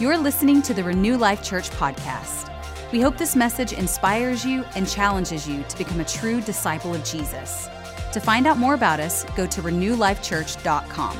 [0.00, 2.50] You're listening to the Renew Life Church podcast.
[2.90, 7.04] We hope this message inspires you and challenges you to become a true disciple of
[7.04, 7.68] Jesus.
[8.12, 11.16] To find out more about us, go to renewlifechurch.com.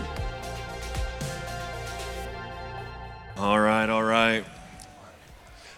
[3.37, 4.45] All right, all right.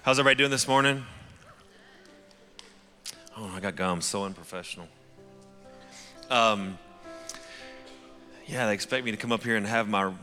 [0.02, 1.04] How's everybody doing this morning?
[3.36, 4.00] Oh, I got gum.
[4.00, 4.88] So unprofessional.
[6.30, 6.78] Um,
[8.46, 10.14] yeah, they expect me to come up here and have my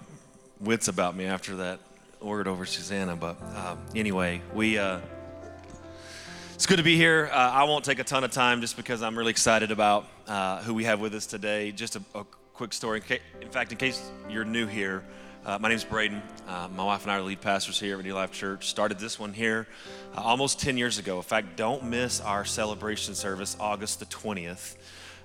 [0.59, 1.79] wits about me after that
[2.23, 3.15] word over Susanna.
[3.15, 4.77] But um, anyway, we.
[4.77, 4.99] Uh,
[6.55, 7.29] it's good to be here.
[7.31, 10.61] Uh, I won't take a ton of time just because I'm really excited about uh,
[10.61, 11.71] who we have with us today.
[11.71, 13.01] Just a, a quick story.
[13.41, 15.03] In fact, in case you're new here,
[15.45, 16.21] uh, my name is Braden.
[16.47, 18.69] Uh, my wife and I are lead pastors here at New Life Church.
[18.69, 19.67] Started this one here
[20.15, 21.17] almost 10 years ago.
[21.17, 24.75] In fact, don't miss our celebration service, August the 20th.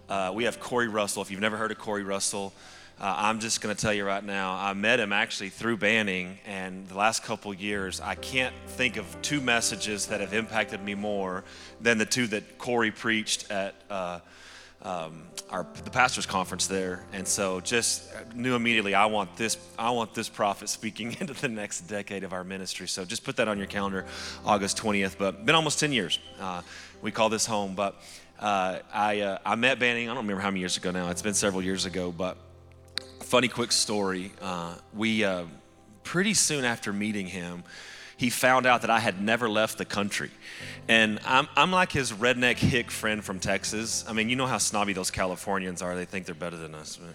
[0.08, 1.22] Uh, we have Corey Russell.
[1.22, 2.52] If you've never heard of Corey Russell,
[3.00, 6.36] uh, I'm just going to tell you right now, I met him actually through Banning,
[6.44, 10.96] and the last couple years, I can't think of two messages that have impacted me
[10.96, 11.44] more
[11.80, 14.18] than the two that Corey preached at uh,
[14.82, 17.04] um, our the pastors' conference there.
[17.12, 21.48] And so, just knew immediately, I want this, I want this prophet speaking into the
[21.48, 22.88] next decade of our ministry.
[22.88, 24.06] So just put that on your calendar,
[24.44, 25.16] August 20th.
[25.18, 26.18] But been almost 10 years.
[26.40, 26.62] Uh,
[27.00, 27.94] we call this home, but.
[28.40, 31.22] Uh, I, uh, I met Banning, I don't remember how many years ago now, it's
[31.22, 32.36] been several years ago, but
[33.28, 34.32] funny quick story.
[34.40, 35.44] Uh, we uh,
[36.02, 37.62] pretty soon after meeting him,
[38.16, 40.30] he found out that I had never left the country.
[40.88, 44.02] And I'm, I'm like his redneck hick friend from Texas.
[44.08, 45.94] I mean, you know how snobby those Californians are.
[45.94, 46.96] They think they're better than us.
[46.96, 47.14] But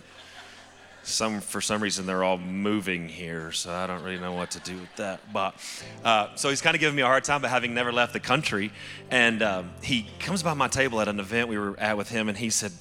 [1.01, 4.59] some, for some reason, they're all moving here, so I don't really know what to
[4.59, 5.33] do with that.
[5.33, 5.55] But
[6.05, 8.19] uh, so he's kind of giving me a hard time about having never left the
[8.19, 8.71] country.
[9.09, 12.29] And um, he comes by my table at an event we were at with him,
[12.29, 12.71] and he said,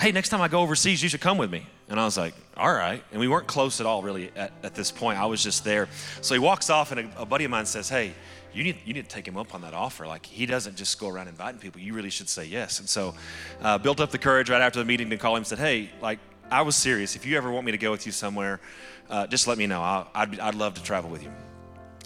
[0.00, 1.66] hey, next time I go overseas, you should come with me.
[1.88, 3.02] And I was like, all right.
[3.12, 5.18] And we weren't close at all, really, at, at this point.
[5.18, 5.88] I was just there.
[6.20, 8.12] So he walks off, and a, a, buddy of mine says, hey,
[8.52, 10.06] you need, you need to take him up on that offer.
[10.06, 11.80] Like, he doesn't just go around inviting people.
[11.80, 12.80] You really should say yes.
[12.80, 13.14] And so
[13.62, 15.90] uh, built up the courage right after the meeting to call him and said, hey,
[16.02, 16.18] like,
[16.50, 17.16] I was serious.
[17.16, 18.60] If you ever want me to go with you somewhere,
[19.08, 19.82] uh, just let me know.
[19.82, 21.30] I'll, I'd, I'd love to travel with you.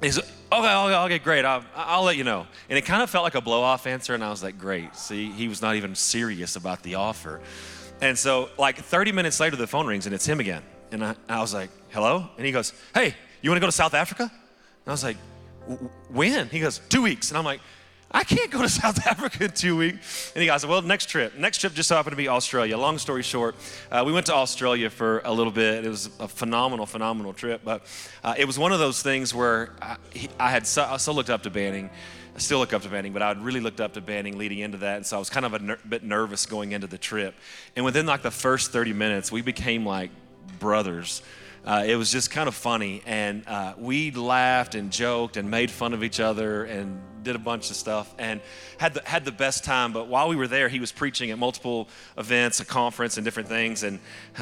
[0.00, 1.44] He's okay, okay, okay, great.
[1.44, 2.46] I'll, I'll let you know.
[2.68, 4.96] And it kind of felt like a blow off answer, and I was like, great.
[4.96, 7.40] See, he was not even serious about the offer.
[8.02, 10.62] And so, like 30 minutes later, the phone rings and it's him again.
[10.90, 12.28] And I, I was like, hello?
[12.36, 14.24] And he goes, hey, you want to go to South Africa?
[14.24, 15.16] And I was like,
[16.10, 16.48] when?
[16.48, 17.30] He goes, two weeks.
[17.30, 17.60] And I'm like,
[18.14, 20.32] I can't go to South Africa in two weeks.
[20.34, 21.36] And he goes, well, next trip.
[21.36, 22.76] Next trip just happened to be Australia.
[22.76, 23.56] Long story short,
[23.90, 25.84] uh, we went to Australia for a little bit.
[25.84, 27.62] It was a phenomenal, phenomenal trip.
[27.64, 27.86] But
[28.22, 29.96] uh, it was one of those things where I,
[30.38, 31.90] I had so, I so looked up to Banning.
[32.34, 34.58] I still look up to Banning, but I had really looked up to Banning leading
[34.58, 34.96] into that.
[34.96, 37.34] And so I was kind of a ner- bit nervous going into the trip.
[37.76, 40.10] And within like the first 30 minutes, we became like
[40.58, 41.22] brothers.
[41.64, 43.02] Uh, it was just kind of funny.
[43.06, 47.38] And uh, we laughed and joked and made fun of each other and did a
[47.38, 48.40] bunch of stuff and
[48.78, 49.92] had the, had the best time.
[49.92, 53.48] But while we were there, he was preaching at multiple events, a conference, and different
[53.48, 53.84] things.
[53.84, 54.00] And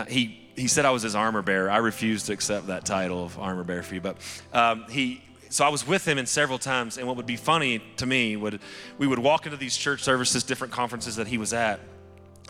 [0.09, 1.71] he, he said I was his armor bearer.
[1.71, 4.01] I refused to accept that title of armor bearer for you.
[4.01, 4.17] But
[4.53, 7.83] um, he, so I was with him in several times, and what would be funny
[7.97, 8.61] to me would
[8.99, 11.81] we would walk into these church services, different conferences that he was at,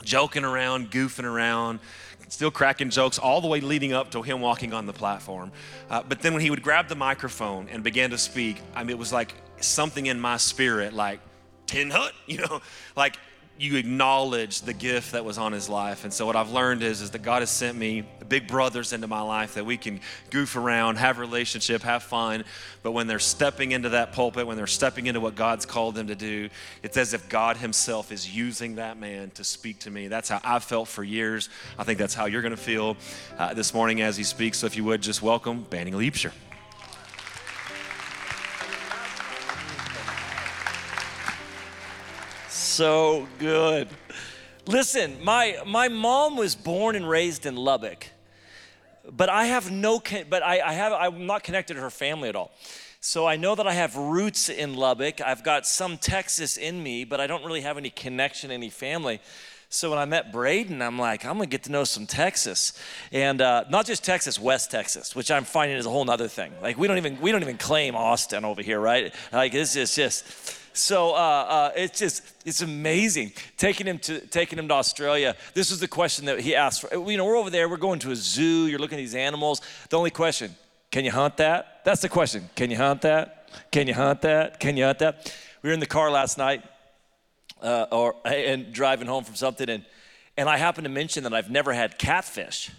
[0.05, 1.81] joking around, goofing around,
[2.31, 5.53] still cracking jokes all the way leading up to him walking on the platform.
[5.91, 8.91] Uh, but then when he would grab the microphone and began to speak, I mean,
[8.91, 11.21] it was like something in my spirit, like
[11.67, 12.61] Ten-hut, you know,
[12.97, 13.19] like
[13.61, 16.05] you acknowledge the gift that was on his life.
[16.05, 19.07] And so what I've learned is, is that God has sent me big brothers into
[19.07, 20.01] my life that we can
[20.31, 22.45] goof around, have relationship, have fun.
[22.83, 26.07] But when they're stepping into that pulpit, when they're stepping into what God's called them
[26.07, 26.49] to do,
[26.83, 30.09] it's as if God himself is using that man to speak to me.
[30.09, 31.51] That's how I've felt for years.
[31.79, 32.97] I think that's how you're going to feel
[33.37, 34.59] uh, this morning as he speaks.
[34.59, 36.33] So if you would just welcome Banning Liebscher.
[42.81, 43.89] So good.
[44.65, 48.07] Listen, my, my mom was born and raised in Lubbock,
[49.07, 52.37] but I have no, but I, I have, I'm not connected to her family at
[52.37, 52.53] all.
[53.03, 55.21] So I know that I have roots in Lubbock.
[55.21, 59.21] I've got some Texas in me, but I don't really have any connection, any family.
[59.69, 62.73] So when I met Braden, I'm like, I'm gonna get to know some Texas,
[63.13, 66.55] and uh, not just Texas, West Texas, which I'm finding is a whole other thing.
[66.63, 69.15] Like we don't even we don't even claim Austin over here, right?
[69.33, 70.25] Like this is just
[70.81, 75.37] so uh, uh, it's just it's amazing taking him to taking him to Australia.
[75.55, 77.11] This was the question that he asked for.
[77.11, 77.69] You know, we're over there.
[77.69, 78.67] We're going to a zoo.
[78.67, 79.61] You're looking at these animals.
[79.89, 80.55] The only question:
[80.91, 81.83] Can you hunt that?
[81.85, 82.49] That's the question.
[82.55, 83.49] Can you hunt that?
[83.71, 84.61] Can you hunt that?
[84.61, 85.35] Can you hunt that?
[85.63, 86.65] We were in the car last night,
[87.63, 89.85] uh, or and driving home from something, and
[90.37, 92.71] and I happened to mention that I've never had catfish.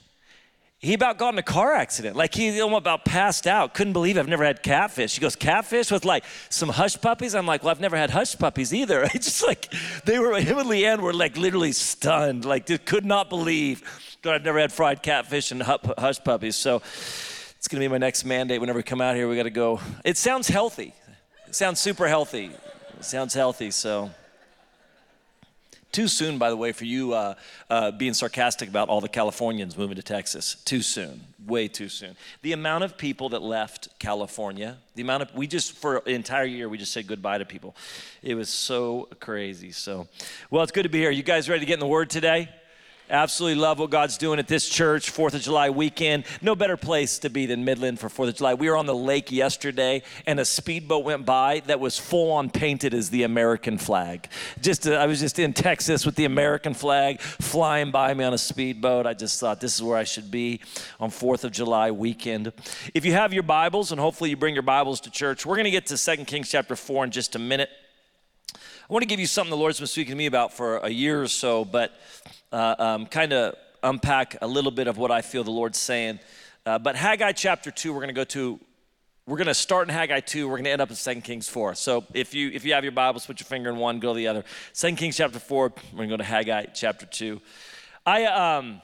[0.82, 2.16] He about got in a car accident.
[2.16, 3.76] Like he almost about passed out.
[3.76, 4.20] Couldn't believe it.
[4.20, 5.14] I've never had catfish.
[5.14, 7.36] He goes, catfish with like some hush puppies?
[7.36, 9.08] I'm like, well, I've never had hush puppies either.
[9.14, 9.72] It's just like
[10.06, 12.46] they were, him and Leanne were like literally stunned.
[12.46, 13.84] Like could not believe
[14.24, 16.56] that I've never had fried catfish and hush puppies.
[16.56, 16.78] So
[17.58, 19.28] it's gonna be my next mandate whenever we come out here.
[19.28, 19.80] We gotta go.
[20.04, 20.96] It sounds healthy.
[21.48, 22.50] It sounds super healthy.
[22.98, 23.70] It sounds healthy.
[23.70, 24.10] So
[25.92, 27.36] too soon, by the way, for you uh,
[27.70, 30.56] uh, being sarcastic about all the Californians moving to Texas.
[30.66, 32.16] Too soon, way too soon.
[32.42, 36.46] The amount of people that left California, the amount of, we just, for an entire
[36.46, 37.76] year, we just said goodbye to people.
[38.22, 39.72] It was so crazy.
[39.72, 40.08] So,
[40.50, 41.12] well, it's good to be here.
[41.12, 42.50] You guys ready to get in the Word today?
[43.12, 46.24] Absolutely love what God's doing at this church, Fourth of July weekend.
[46.42, 48.54] No better place to be than Midland for Fourth of July.
[48.54, 52.50] We were on the lake yesterday, and a speedboat went by that was full on
[52.50, 54.30] painted as the American flag.
[54.62, 58.34] Just uh, I was just in Texas with the American flag flying by me on
[58.34, 59.06] a speedboat.
[59.06, 60.62] I just thought this is where I should be
[60.98, 62.54] on Fourth of July weekend.
[62.94, 65.66] If you have your Bibles, and hopefully you bring your Bibles to church, we're going
[65.66, 67.70] to get to Second Kings chapter four in just a minute.
[68.56, 70.90] I want to give you something the Lord's been speaking to me about for a
[70.90, 71.94] year or so, but
[72.52, 76.20] uh, um, kind of unpack a little bit of what I feel the Lord's saying.
[76.66, 78.60] Uh, but Haggai chapter 2, we're going to go to,
[79.26, 81.50] we're going to start in Haggai 2, we're going to end up in 2 Kings
[81.50, 81.76] 4.
[81.76, 84.18] So if you if you have your Bibles, put your finger in one, go to
[84.18, 84.44] the other.
[84.74, 87.42] 2 Kings chapter 4, we're going to go to Haggai chapter 2.
[88.06, 88.82] I, um,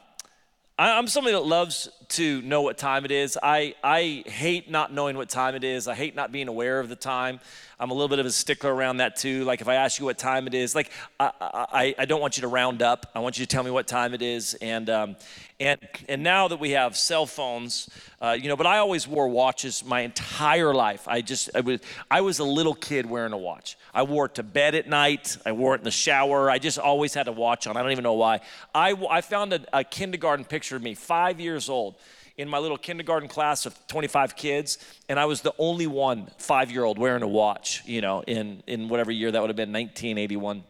[0.80, 3.38] I'm somebody that loves to know what time it is.
[3.42, 5.88] I, I hate not knowing what time it is.
[5.88, 7.40] I hate not being aware of the time.
[7.80, 9.44] I'm a little bit of a stickler around that too.
[9.44, 10.90] Like if I ask you what time it is, like
[11.20, 13.12] I, I, I don't want you to round up.
[13.14, 14.56] I want you to tell me what time it is.
[14.56, 15.16] And um,
[15.60, 17.88] and and now that we have cell phones,
[18.20, 21.08] uh, you know, but I always wore watches my entire life.
[21.08, 21.80] I just I was
[22.10, 23.78] I was a little kid wearing a watch.
[23.94, 25.38] I wore it to bed at night.
[25.46, 26.50] I wore it in the shower.
[26.50, 27.78] I just always had a watch on.
[27.78, 28.42] I don't even know why.
[28.74, 31.96] I I found a, a kindergarten picture of me, five years old
[32.38, 34.78] in my little kindergarten class of 25 kids,
[35.10, 38.62] and I was the only one five year old wearing a watch, you know, in,
[38.68, 40.64] in whatever year that would have been, 1981.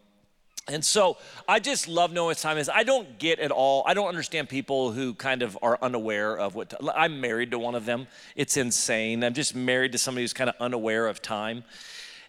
[0.70, 1.16] And so
[1.46, 2.68] I just love knowing what time is.
[2.68, 6.54] I don't get at all, I don't understand people who kind of are unaware of
[6.54, 6.90] what, time.
[6.94, 8.06] I'm married to one of them.
[8.36, 9.24] It's insane.
[9.24, 11.64] I'm just married to somebody who's kind of unaware of time.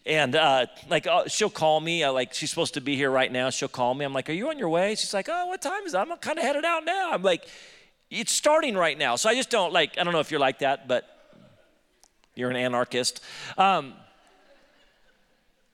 [0.06, 3.32] And uh, like uh, she'll call me, uh, like she's supposed to be here right
[3.32, 3.50] now.
[3.50, 4.06] She'll call me.
[4.06, 6.16] I'm like, "Are you on your way?" She's like, "Oh, what time is it?" I'm
[6.18, 7.12] kind of headed out now.
[7.12, 7.46] I'm like,
[8.10, 9.16] it's starting right now.
[9.16, 11.06] So I just don't like, I don't know if you're like that, but
[12.36, 13.22] you're an anarchist.
[13.58, 13.94] Um,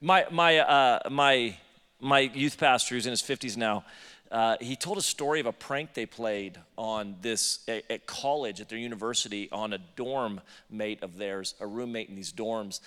[0.02, 1.58] my, my, uh, my,
[2.00, 3.86] my youth pastor, who's in his 50s now,
[4.32, 8.60] uh, he told a story of a prank they played on this at, at college
[8.60, 12.82] at their university on a dorm mate of theirs, a roommate in these dorms.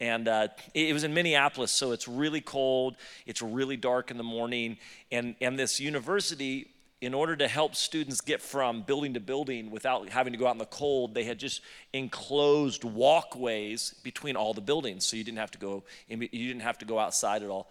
[0.00, 2.96] And uh, it, it was in Minneapolis, so it's really cold.
[3.26, 4.78] It's really dark in the morning.
[5.12, 6.68] And, and this university
[7.04, 10.52] in order to help students get from building to building without having to go out
[10.52, 11.60] in the cold, they had just
[11.92, 15.84] enclosed walkways between all the buildings, so you didn't have to go.
[16.08, 17.70] You didn't have to go outside at all.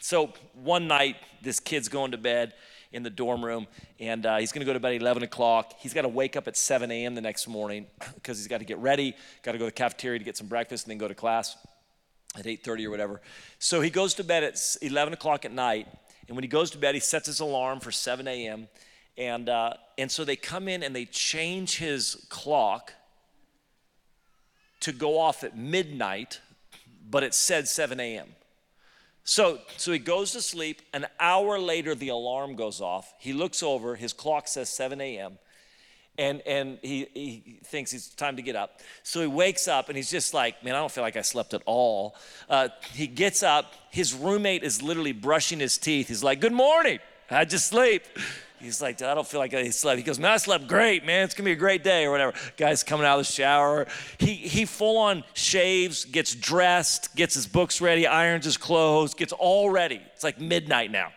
[0.00, 2.52] So one night, this kid's going to bed
[2.92, 3.66] in the dorm room,
[3.98, 5.72] and uh, he's going to go to bed at 11 o'clock.
[5.78, 7.14] He's got to wake up at 7 a.m.
[7.14, 10.18] the next morning because he's got to get ready, got to go to the cafeteria
[10.18, 11.56] to get some breakfast, and then go to class
[12.36, 13.22] at 8:30 or whatever.
[13.58, 15.88] So he goes to bed at 11 o'clock at night
[16.28, 18.68] and when he goes to bed, he sets his alarm for 7 a.m.
[19.16, 22.92] And, uh, and so they come in and they change his clock
[24.80, 26.40] to go off at midnight,
[27.08, 28.28] but it said 7 a.m.
[29.22, 30.82] So, so he goes to sleep.
[30.92, 33.14] An hour later, the alarm goes off.
[33.18, 35.38] He looks over, his clock says 7 a.m
[36.18, 38.80] and and he, he thinks it's time to get up.
[39.02, 41.54] So he wakes up and he's just like man i don't feel like i slept
[41.54, 42.14] at all.
[42.48, 43.74] Uh, he gets up.
[43.90, 46.08] His roommate is literally brushing his teeth.
[46.08, 46.98] He's like good morning.
[47.30, 48.04] I just sleep?
[48.60, 49.98] He's like i don't feel like i slept.
[49.98, 51.24] He goes man i slept great man.
[51.24, 52.32] It's gonna be a great day or whatever.
[52.56, 53.86] Guy's coming out of the shower.
[54.18, 59.32] He he full on shaves gets dressed gets his books ready irons his clothes gets
[59.32, 60.00] all ready.
[60.14, 61.12] It's like midnight now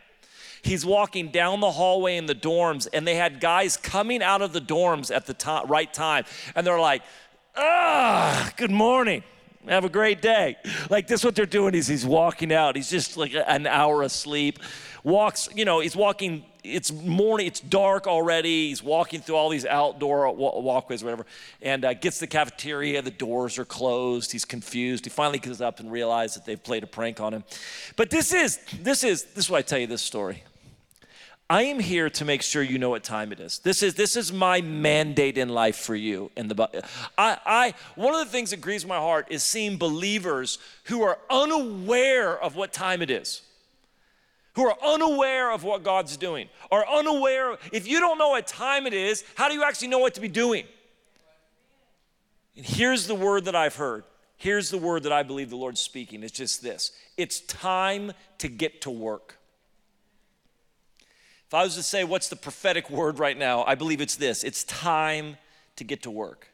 [0.68, 4.54] he's walking down the hallway in the dorms, and they had guys coming out of
[4.54, 7.02] the dorms at the to- right time, and they're like,
[7.56, 9.24] ah, good morning.
[9.68, 10.56] Have a great day.
[10.90, 12.78] Like this, what they're doing is he's walking out.
[12.78, 14.60] He's just like an hour asleep.
[15.04, 16.46] Walks, you know, he's walking.
[16.64, 17.48] It's morning.
[17.48, 18.70] It's dark already.
[18.70, 21.26] He's walking through all these outdoor walkways, whatever,
[21.62, 23.02] and uh, gets the cafeteria.
[23.02, 24.32] The doors are closed.
[24.32, 25.06] He's confused.
[25.06, 27.44] He finally gets up and realizes that they've played a prank on him.
[27.98, 30.44] But this is this is this is why I tell you this story.
[31.50, 33.60] I am here to make sure you know what time it is.
[33.60, 36.30] This is this is my mandate in life for you.
[36.36, 36.86] In the
[37.18, 41.18] I, I one of the things that grieves my heart is seeing believers who are
[41.30, 43.44] unaware of what time it is,
[44.56, 47.58] who are unaware of what God's doing, are unaware.
[47.72, 50.22] If you don't know what time it is, how do you actually know what to
[50.22, 50.66] be doing?
[52.58, 54.04] And here's the word that I've heard.
[54.36, 56.24] Here's the word that I believe the Lord's speaking.
[56.24, 59.37] It's just this it's time to get to work.
[61.48, 63.64] If I was to say, what's the prophetic word right now?
[63.64, 65.38] I believe it's this it's time
[65.78, 66.50] to get to work.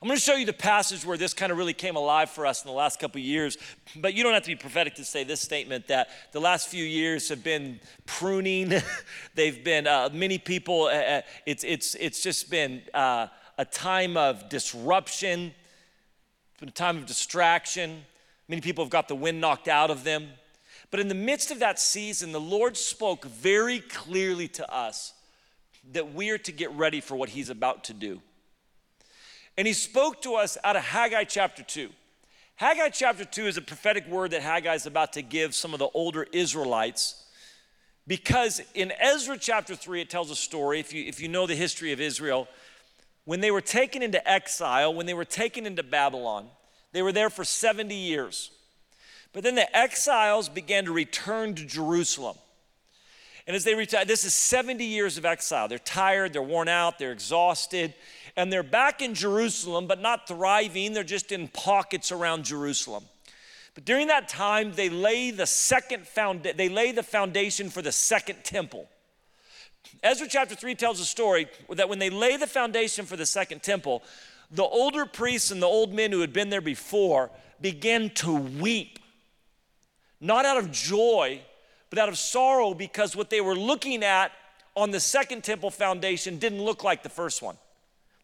[0.00, 2.46] I'm going to show you the passage where this kind of really came alive for
[2.46, 3.56] us in the last couple years.
[3.96, 6.84] But you don't have to be prophetic to say this statement that the last few
[6.84, 8.72] years have been pruning.
[9.34, 10.84] They've been uh, many people.
[10.84, 13.28] Uh, uh, it's it's it's just been uh,
[13.58, 15.54] a time of disruption,
[16.62, 18.04] a time of distraction.
[18.46, 20.28] Many people have got the wind knocked out of them.
[20.94, 25.12] But in the midst of that season, the Lord spoke very clearly to us
[25.90, 28.20] that we are to get ready for what He's about to do.
[29.56, 31.90] And he spoke to us out of Haggai chapter 2.
[32.54, 35.80] Haggai chapter 2 is a prophetic word that Haggai is about to give some of
[35.80, 37.24] the older Israelites.
[38.06, 41.56] Because in Ezra chapter 3, it tells a story, if you, if you know the
[41.56, 42.46] history of Israel,
[43.24, 46.46] when they were taken into exile, when they were taken into Babylon,
[46.92, 48.52] they were there for 70 years.
[49.34, 52.36] But then the exiles began to return to Jerusalem.
[53.46, 55.68] And as they retire, this is 70 years of exile.
[55.68, 57.92] They're tired, they're worn out, they're exhausted
[58.36, 60.92] and they're back in Jerusalem, but not thriving.
[60.92, 63.04] They're just in pockets around Jerusalem.
[63.74, 67.92] But during that time, they lay the second found they lay the foundation for the
[67.92, 68.88] second temple.
[70.02, 73.62] Ezra chapter 3 tells a story that when they lay the foundation for the second
[73.62, 74.02] temple,
[74.50, 78.98] the older priests and the old men who had been there before began to weep.
[80.24, 81.42] Not out of joy,
[81.90, 84.32] but out of sorrow because what they were looking at
[84.74, 87.56] on the second temple foundation didn't look like the first one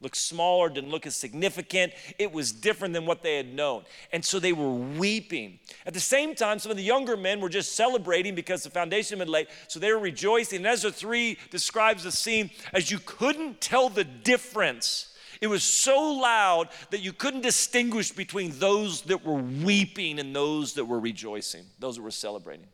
[0.00, 1.92] looked smaller, didn't look as significant.
[2.18, 3.84] It was different than what they had known.
[4.12, 5.58] And so they were weeping.
[5.84, 9.18] At the same time, some of the younger men were just celebrating because the foundation
[9.18, 9.48] had been laid.
[9.68, 10.58] So they were rejoicing.
[10.58, 15.09] And Ezra 3 describes the scene as you couldn't tell the difference.
[15.40, 20.74] It was so loud that you couldn't distinguish between those that were weeping and those
[20.74, 22.66] that were rejoicing, those that were celebrating.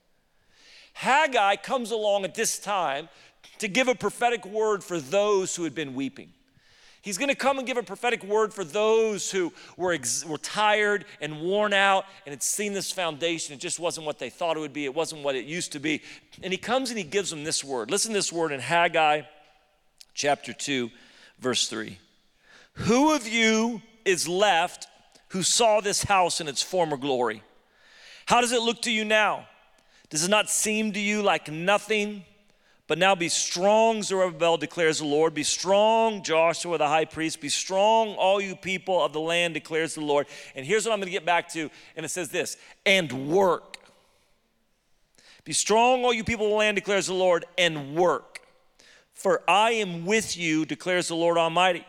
[0.95, 3.09] Haggai comes along at this time
[3.59, 6.31] to give a prophetic word for those who had been weeping.
[7.03, 10.39] He's going to come and give a prophetic word for those who were, ex- were
[10.39, 13.55] tired and worn out and had seen this foundation.
[13.55, 15.79] It just wasn't what they thought it would be, it wasn't what it used to
[15.79, 16.03] be.
[16.43, 17.93] And he comes and he gives them this word.
[17.93, 19.23] Listen to this word in Haggai
[20.15, 20.91] chapter 2,
[21.39, 21.97] verse 3.
[22.77, 24.87] Who of you is left
[25.29, 27.43] who saw this house in its former glory?
[28.27, 29.47] How does it look to you now?
[30.11, 32.25] Does it not seem to you like nothing?
[32.89, 35.35] But now be strong, Zerubbabel declares the Lord.
[35.35, 37.41] Be strong, Joshua the high priest.
[37.41, 40.27] Be strong, all you people of the land, declares the Lord.
[40.55, 41.69] And here's what I'm going to get back to.
[41.97, 43.79] And it says this and work.
[45.45, 48.41] Be strong, all you people of the land, declares the Lord, and work.
[49.15, 51.85] For I am with you, declares the Lord Almighty.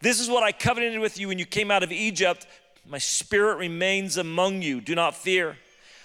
[0.00, 2.46] This is what I covenanted with you when you came out of Egypt.
[2.86, 4.80] My spirit remains among you.
[4.80, 5.56] Do not fear.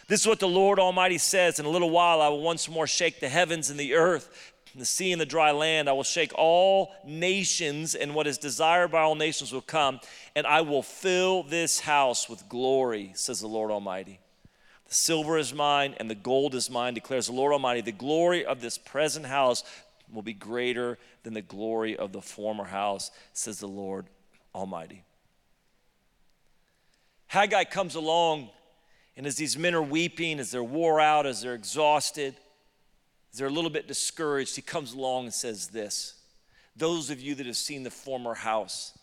[0.08, 2.88] This is what the Lord Almighty says In a little while, I will once more
[2.88, 5.88] shake the heavens and the earth, and the sea and the dry land.
[5.88, 10.02] I will shake all nations, and what is desired by all nations will come,
[10.36, 14.20] and I will fill this house with glory, says the Lord Almighty.
[14.88, 17.82] The silver is mine, and the gold is mine, declares the Lord Almighty.
[17.82, 19.64] The glory of this present house
[20.12, 24.06] will be greater than the glory of the former house, says the Lord
[24.54, 25.04] Almighty.
[27.28, 28.50] Haggai comes along
[29.18, 32.36] and as these men are weeping, as they're wore out, as they're exhausted,
[33.32, 36.16] as they're a little bit discouraged, he comes along and says this
[36.76, 38.98] Those of you that have seen the former house,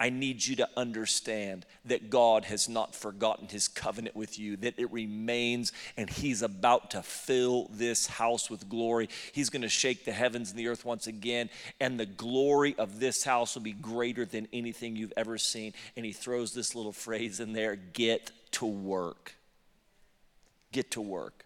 [0.00, 4.78] I need you to understand that God has not forgotten his covenant with you, that
[4.78, 9.08] it remains, and he's about to fill this house with glory.
[9.32, 11.50] He's going to shake the heavens and the earth once again,
[11.80, 15.72] and the glory of this house will be greater than anything you've ever seen.
[15.96, 19.34] And he throws this little phrase in there get to work
[20.72, 21.44] get to work.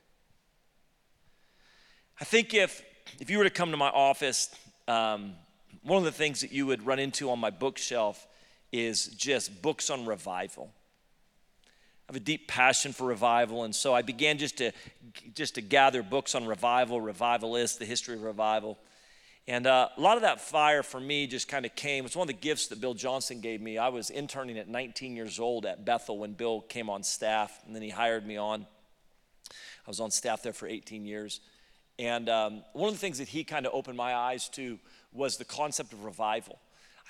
[2.21, 2.82] I think if,
[3.21, 4.50] if you were to come to my office,
[4.88, 5.35] um,
[5.82, 8.26] one of the things that you would run into on my bookshelf
[8.73, 10.73] is just books on revival.
[12.09, 14.73] I have a deep passion for revival, and so I began just to
[15.35, 18.79] just to gather books on revival, revivalists, the history of revival.
[19.49, 22.07] And uh, a lot of that fire for me just kind of came.
[22.07, 23.76] It's one of the gifts that Bill Johnson gave me.
[23.76, 27.75] I was interning at 19 years old at Bethel when Bill came on staff, and
[27.75, 28.67] then he hired me on.
[29.50, 31.41] I was on staff there for 18 years.
[31.99, 34.79] And um, one of the things that he kind of opened my eyes to
[35.12, 36.59] was the concept of revival.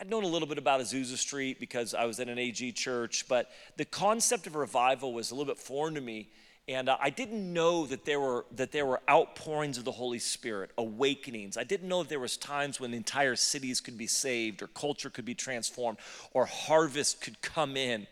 [0.00, 3.26] I'd known a little bit about Azusa Street because I was at an AG church,
[3.28, 6.28] but the concept of revival was a little bit foreign to me.
[6.68, 10.20] And uh, I didn't know that there were that there were outpourings of the Holy
[10.20, 11.56] Spirit, awakenings.
[11.56, 15.10] I didn't know that there was times when entire cities could be saved, or culture
[15.10, 15.98] could be transformed,
[16.32, 18.06] or harvest could come in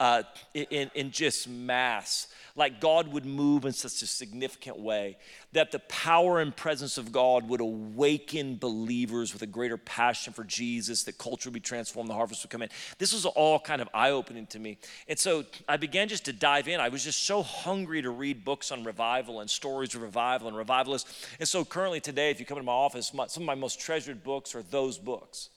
[0.00, 0.22] uh,
[0.54, 5.16] in, in just mass like God would move in such a significant way,
[5.52, 10.44] that the power and presence of God would awaken believers with a greater passion for
[10.44, 12.68] Jesus, that culture would be transformed, the harvest would come in.
[12.98, 14.78] This was all kind of eye opening to me.
[15.08, 16.78] And so I began just to dive in.
[16.78, 20.56] I was just so hungry to read books on revival and stories of revival and
[20.56, 21.26] revivalists.
[21.40, 24.22] And so currently today, if you come into my office, some of my most treasured
[24.22, 25.50] books are those books.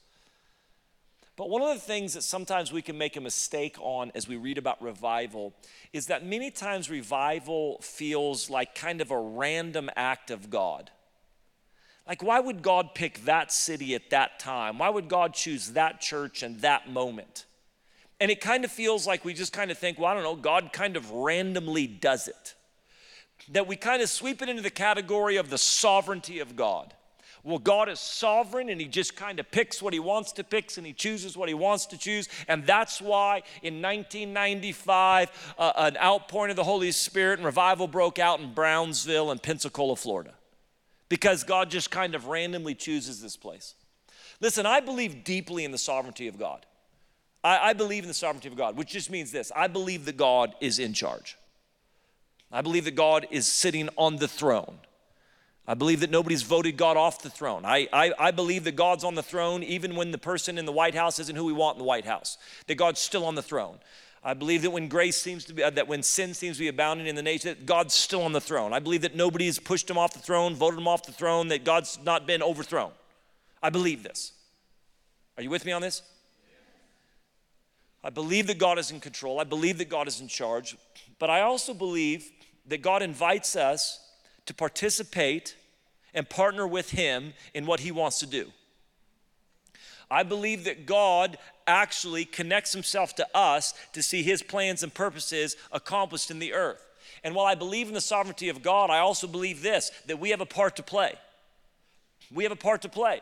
[1.38, 4.38] But one of the things that sometimes we can make a mistake on as we
[4.38, 5.54] read about revival
[5.94, 10.90] is that many times revival feels like kind of a random act of God.
[12.08, 14.80] Like, why would God pick that city at that time?
[14.80, 17.46] Why would God choose that church and that moment?
[18.20, 20.36] And it kind of feels like we just kind of think, well, I don't know,
[20.36, 22.56] God kind of randomly does it.
[23.50, 26.96] That we kind of sweep it into the category of the sovereignty of God.
[27.48, 30.76] Well, God is sovereign and He just kind of picks what He wants to pick
[30.76, 32.28] and He chooses what He wants to choose.
[32.50, 38.20] And that's why in 1995, uh, an outpouring of the Holy Spirit and revival broke
[38.20, 40.34] out in Brownsville and Pensacola, Florida.
[41.08, 43.76] Because God just kind of randomly chooses this place.
[44.42, 46.66] Listen, I believe deeply in the sovereignty of God.
[47.46, 50.18] I, I believe in the sovereignty of God, which just means this I believe that
[50.18, 51.38] God is in charge.
[52.52, 54.80] I believe that God is sitting on the throne.
[55.68, 57.66] I believe that nobody's voted God off the throne.
[57.66, 60.72] I, I, I, believe that God's on the throne even when the person in the
[60.72, 63.42] White House isn't who we want in the White House, that God's still on the
[63.42, 63.78] throne.
[64.24, 66.70] I believe that when grace seems to be, uh, that when sin seems to be
[66.70, 68.72] abounding in the nation, that God's still on the throne.
[68.72, 71.66] I believe that nobody's pushed him off the throne, voted him off the throne, that
[71.66, 72.92] God's not been overthrown.
[73.62, 74.32] I believe this.
[75.38, 76.02] Are you with me on this?
[78.04, 79.40] I believe that God is in control.
[79.40, 80.78] I believe that God is in charge.
[81.20, 82.32] But I also believe
[82.68, 84.00] that God invites us
[84.46, 85.57] to participate
[86.18, 88.52] and partner with Him in what He wants to do.
[90.10, 95.56] I believe that God actually connects Himself to us to see His plans and purposes
[95.72, 96.84] accomplished in the earth.
[97.24, 100.32] And while I believe in the sovereignty of God, I also believe this that we
[100.32, 101.14] have a part to play.
[102.34, 103.22] We have a part to play.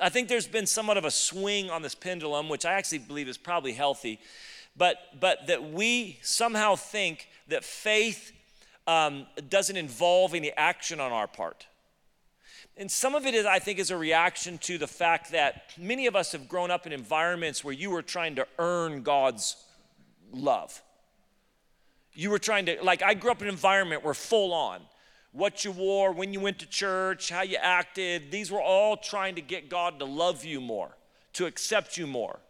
[0.00, 3.28] I think there's been somewhat of a swing on this pendulum, which I actually believe
[3.28, 4.20] is probably healthy,
[4.76, 8.32] but, but that we somehow think that faith
[8.88, 11.66] um, doesn't involve any action on our part.
[12.78, 16.06] And some of it is, I think, is a reaction to the fact that many
[16.06, 19.56] of us have grown up in environments where you were trying to earn God's
[20.32, 20.80] love.
[22.14, 24.80] You were trying to, like, I grew up in an environment where full on,
[25.32, 29.34] what you wore, when you went to church, how you acted, these were all trying
[29.34, 30.96] to get God to love you more,
[31.34, 32.40] to accept you more.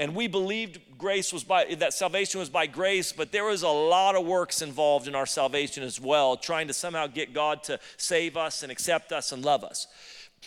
[0.00, 3.68] And we believed grace was by that salvation was by grace, but there was a
[3.68, 7.80] lot of works involved in our salvation as well, trying to somehow get God to
[7.96, 9.88] save us and accept us and love us.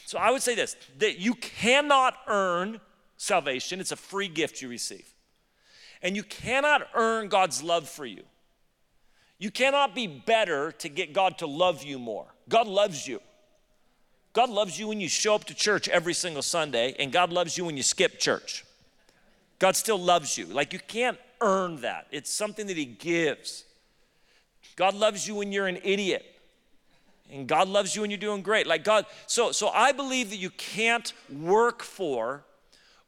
[0.05, 2.79] So I would say this that you cannot earn
[3.17, 5.13] salvation, it's a free gift you receive.
[6.01, 8.23] And you cannot earn God's love for you.
[9.37, 12.27] You cannot be better to get God to love you more.
[12.49, 13.21] God loves you.
[14.33, 17.57] God loves you when you show up to church every single Sunday, and God loves
[17.57, 18.63] you when you skip church.
[19.61, 20.47] God still loves you.
[20.47, 23.63] Like you can't earn that, it's something that He gives.
[24.75, 26.25] God loves you when you're an idiot.
[27.31, 28.65] And God loves you when you're doing great.
[28.65, 32.43] Like God, so so I believe that you can't work for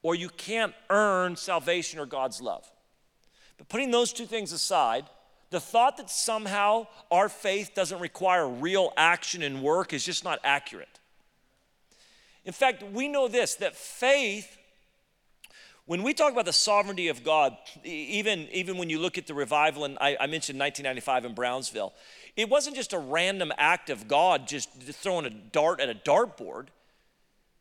[0.04, 2.70] or you can't earn salvation or God's love.
[3.58, 5.06] But putting those two things aside,
[5.50, 10.40] the thought that somehow our faith doesn't require real action and work is just not
[10.44, 11.00] accurate.
[12.46, 14.56] In fact, we know this that faith
[15.86, 19.34] when we talk about the sovereignty of God, even, even when you look at the
[19.34, 21.94] revival, and I, I mentioned 1995 in Brownsville,
[22.38, 26.68] it wasn't just a random act of God just throwing a dart at a dartboard.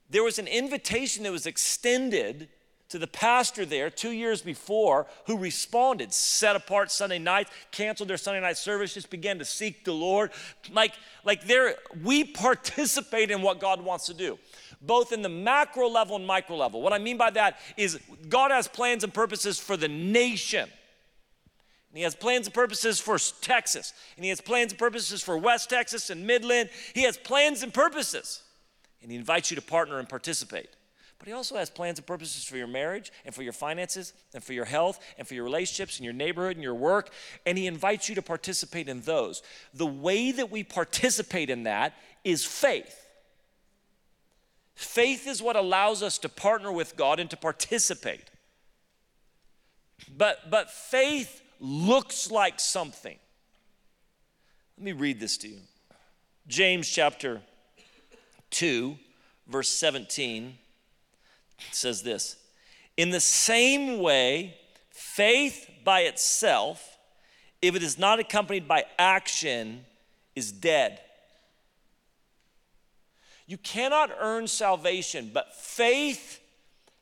[0.08, 2.48] There was an invitation that was extended
[2.90, 8.18] to the pastor there two years before who responded, set apart Sunday nights, canceled their
[8.18, 10.30] Sunday night service, just began to seek the Lord.
[10.70, 10.92] Like,
[11.24, 14.38] like there, we participate in what God wants to do
[14.82, 16.82] both in the macro level and micro level.
[16.82, 20.68] What I mean by that is God has plans and purposes for the nation.
[21.92, 23.92] And he has plans and purposes for Texas.
[24.16, 26.70] And he has plans and purposes for West Texas and Midland.
[26.94, 28.42] He has plans and purposes.
[29.02, 30.70] And he invites you to partner and participate.
[31.18, 34.42] But he also has plans and purposes for your marriage and for your finances and
[34.42, 37.10] for your health and for your relationships and your neighborhood and your work.
[37.46, 39.42] And he invites you to participate in those.
[39.72, 43.01] The way that we participate in that is faith.
[44.74, 48.30] Faith is what allows us to partner with God and to participate.
[50.16, 53.18] But, but faith looks like something.
[54.76, 55.58] Let me read this to you.
[56.48, 57.40] James chapter
[58.50, 58.96] 2,
[59.46, 60.58] verse 17
[61.70, 62.36] says this
[62.96, 64.56] In the same way,
[64.90, 66.98] faith by itself,
[67.60, 69.84] if it is not accompanied by action,
[70.34, 71.00] is dead.
[73.46, 76.40] You cannot earn salvation, but faith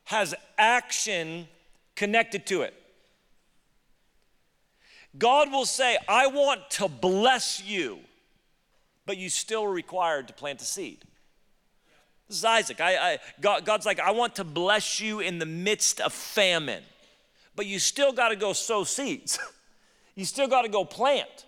[0.05, 1.46] has action
[1.94, 2.74] connected to it.
[5.18, 7.98] God will say, I want to bless you,
[9.07, 11.05] but you still required to plant a seed.
[12.29, 12.81] This is Isaac.
[12.81, 16.85] I, I, God, God's like, I want to bless you in the midst of famine,
[17.57, 19.38] but you still got to go sow seeds.
[20.14, 21.46] you still got to go plant.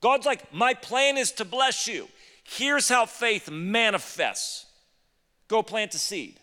[0.00, 2.08] God's like, my plan is to bless you.
[2.44, 4.66] Here's how faith manifests
[5.48, 6.38] go plant a seed.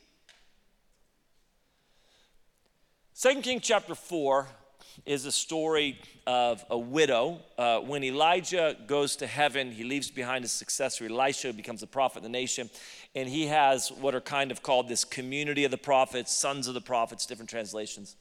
[3.14, 4.48] Second Kings chapter 4
[5.06, 7.40] is a story of a widow.
[7.58, 12.18] Uh, when Elijah goes to heaven, he leaves behind his successor, Elisha, becomes a prophet
[12.18, 12.70] of the nation.
[13.16, 16.74] And he has what are kind of called this community of the prophets, sons of
[16.74, 18.16] the prophets, different translations.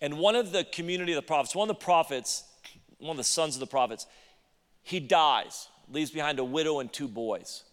[0.00, 2.44] And one of the community of the prophets, one of the prophets,
[2.98, 4.06] one of the sons of the prophets,
[4.82, 7.64] he dies, leaves behind a widow and two boys.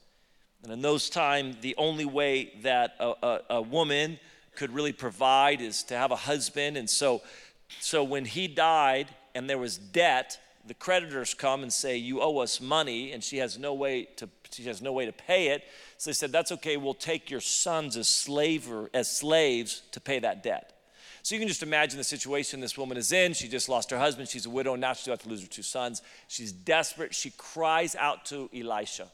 [0.64, 4.20] And in those times, the only way that a, a, a woman
[4.56, 6.78] could really provide is to have a husband.
[6.78, 7.22] And so
[7.80, 12.40] so when he died and there was debt, the creditors come and say, "You owe
[12.40, 15.64] us money," and she has no way to she has no way to pay it.
[15.98, 16.78] So they said, "That's okay.
[16.78, 20.77] We'll take your sons as slaver as slaves to pay that debt."
[21.28, 23.34] So you can just imagine the situation this woman is in.
[23.34, 24.30] She just lost her husband.
[24.30, 24.78] She's a widow.
[24.78, 26.02] Now she's about to lose her two sons.
[26.30, 27.13] She's desperate.
[27.13, 29.10] She cries out to Elisha.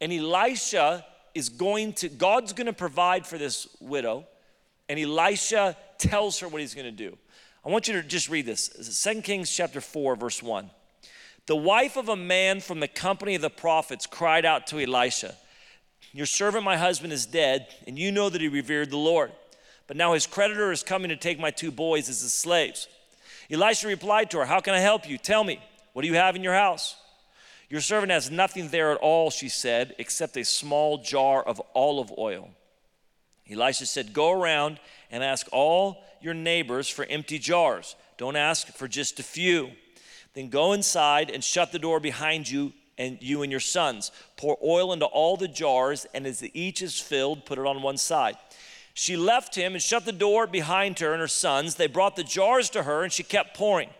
[0.00, 4.26] And Elisha is going to, God's going to provide for this widow.
[4.88, 7.18] And Elisha tells her what he's going to do.
[7.62, 9.04] I want you to just read this.
[9.04, 10.70] 2 Kings chapter 4, verse 1.
[11.44, 15.34] The wife of a man from the company of the prophets cried out to Elisha,
[16.14, 19.30] Your servant, my husband, is dead, and you know that he revered the Lord.
[19.92, 22.88] But now his creditor is coming to take my two boys as his slaves.
[23.50, 25.18] Elisha replied to her, How can I help you?
[25.18, 25.60] Tell me,
[25.92, 26.96] what do you have in your house?
[27.68, 32.10] Your servant has nothing there at all, she said, except a small jar of olive
[32.16, 32.48] oil.
[33.50, 37.94] Elisha said, Go around and ask all your neighbors for empty jars.
[38.16, 39.72] Don't ask for just a few.
[40.32, 44.10] Then go inside and shut the door behind you and you and your sons.
[44.38, 47.98] Pour oil into all the jars, and as each is filled, put it on one
[47.98, 48.38] side.
[48.94, 51.76] She left him and shut the door behind her and her sons.
[51.76, 53.90] They brought the jars to her, and she kept pouring.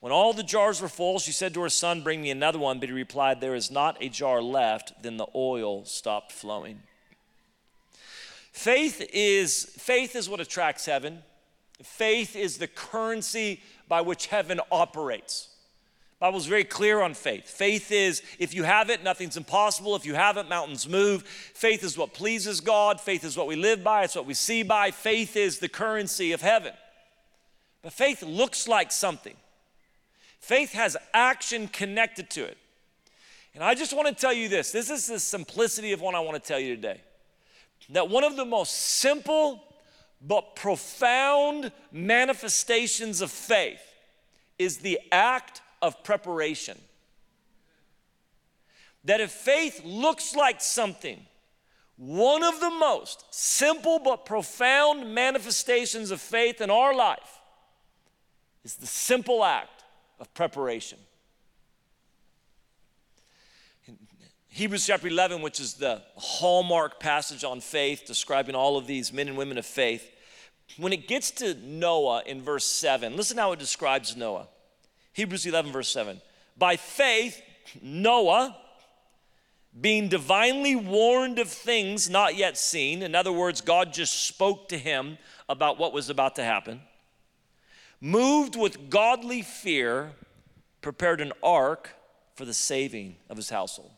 [0.00, 2.80] When all the jars were full, she said to her son, Bring me another one.
[2.80, 5.00] But he replied, There is not a jar left.
[5.00, 6.82] Then the oil stopped flowing.
[8.50, 11.22] Faith is, faith is what attracts heaven.
[11.82, 15.48] Faith is the currency by which heaven operates.
[16.22, 17.50] Bible's very clear on faith.
[17.50, 19.96] Faith is if you have it, nothing's impossible.
[19.96, 21.24] If you have it, mountains move.
[21.24, 23.00] Faith is what pleases God.
[23.00, 24.04] Faith is what we live by.
[24.04, 24.92] It's what we see by.
[24.92, 26.74] Faith is the currency of heaven.
[27.82, 29.34] But faith looks like something.
[30.38, 32.56] Faith has action connected to it.
[33.56, 34.70] And I just want to tell you this.
[34.70, 37.00] This is the simplicity of what I want to tell you today.
[37.90, 39.64] That one of the most simple
[40.24, 43.82] but profound manifestations of faith
[44.56, 46.78] is the act of preparation.
[49.04, 51.26] That if faith looks like something,
[51.96, 57.40] one of the most simple but profound manifestations of faith in our life
[58.64, 59.84] is the simple act
[60.20, 60.98] of preparation.
[64.48, 69.26] Hebrews chapter 11, which is the hallmark passage on faith, describing all of these men
[69.26, 70.10] and women of faith,
[70.76, 74.48] when it gets to Noah in verse 7, listen how it describes Noah.
[75.12, 76.20] Hebrews 11, verse 7.
[76.56, 77.40] By faith,
[77.80, 78.56] Noah,
[79.78, 84.78] being divinely warned of things not yet seen, in other words, God just spoke to
[84.78, 86.80] him about what was about to happen,
[88.00, 90.12] moved with godly fear,
[90.80, 91.90] prepared an ark
[92.34, 93.92] for the saving of his household.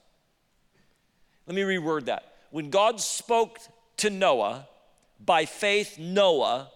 [1.47, 2.35] Let me reword that.
[2.51, 3.59] When God spoke
[3.99, 4.69] to Noah,
[5.25, 6.71] by faith, Noah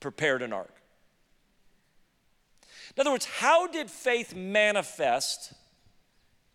[0.00, 0.75] prepared an ark.
[2.96, 5.52] In other words, how did faith manifest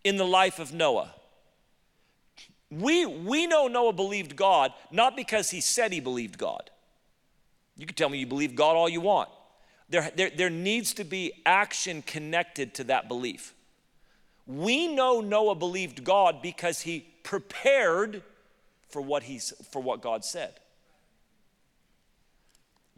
[0.03, 1.13] in the life of Noah?
[2.71, 6.71] We, we know Noah believed God not because he said he believed God.
[7.77, 9.29] You can tell me you believe God all you want.
[9.89, 13.53] There, there, there needs to be action connected to that belief.
[14.47, 18.23] We know Noah believed God because he prepared
[18.89, 20.53] for what, he's, for what God said.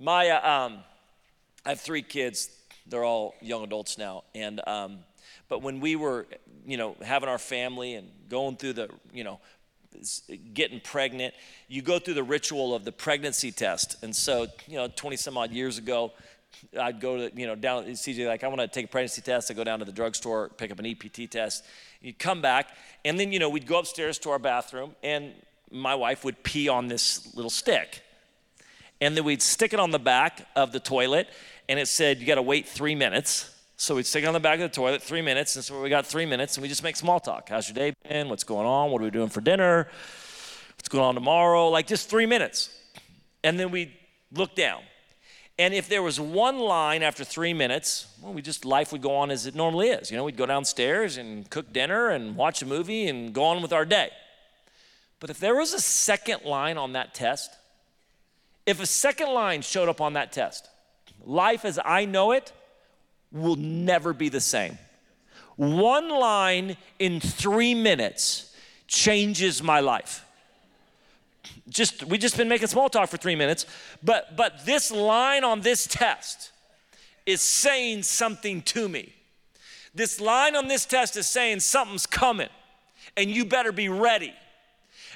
[0.05, 0.79] Uh, um,
[1.65, 2.49] I have three kids.
[2.87, 4.23] They're all young adults now.
[4.35, 4.99] And, um,
[5.49, 6.27] but when we were,
[6.65, 9.39] you know, having our family and going through the, you know,
[10.53, 11.33] getting pregnant,
[11.67, 14.03] you go through the ritual of the pregnancy test.
[14.03, 16.11] And so, you know, 20 some odd years ago,
[16.79, 19.49] I'd go to, you know, down, CJ, like, I want to take a pregnancy test.
[19.49, 21.65] I go down to the drugstore, pick up an EPT test.
[22.01, 22.69] You'd come back,
[23.05, 25.33] and then, you know, we'd go upstairs to our bathroom, and
[25.71, 28.01] my wife would pee on this little stick.
[29.01, 31.27] And then we'd stick it on the back of the toilet,
[31.69, 33.49] and it said, you got to wait three minutes.
[33.75, 35.55] So we'd stick it on the back of the toilet, three minutes.
[35.55, 37.49] And so we got three minutes, and we just make small talk.
[37.49, 38.29] How's your day been?
[38.29, 38.91] What's going on?
[38.91, 39.87] What are we doing for dinner?
[40.77, 41.69] What's going on tomorrow?
[41.69, 42.69] Like just three minutes.
[43.43, 43.93] And then we
[44.31, 44.81] look down.
[45.59, 49.15] And if there was one line after three minutes, well, we just life would go
[49.15, 50.09] on as it normally is.
[50.09, 53.61] You know, we'd go downstairs and cook dinner and watch a movie and go on
[53.61, 54.09] with our day.
[55.19, 57.51] But if there was a second line on that test,
[58.65, 60.69] if a second line showed up on that test,
[61.25, 62.51] life as I know it
[63.31, 64.77] will never be the same.
[65.55, 68.55] One line in three minutes
[68.87, 70.25] changes my life.
[71.69, 73.65] Just we just been making small talk for three minutes
[74.03, 76.51] but but this line on this test
[77.25, 79.13] is saying something to me.
[79.95, 82.49] This line on this test is saying something's coming
[83.15, 84.33] and you better be ready.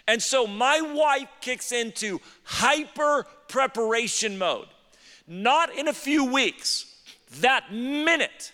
[0.08, 4.68] And so my wife kicks into hyper preparation mode
[5.28, 6.96] not in a few weeks
[7.42, 8.52] that minute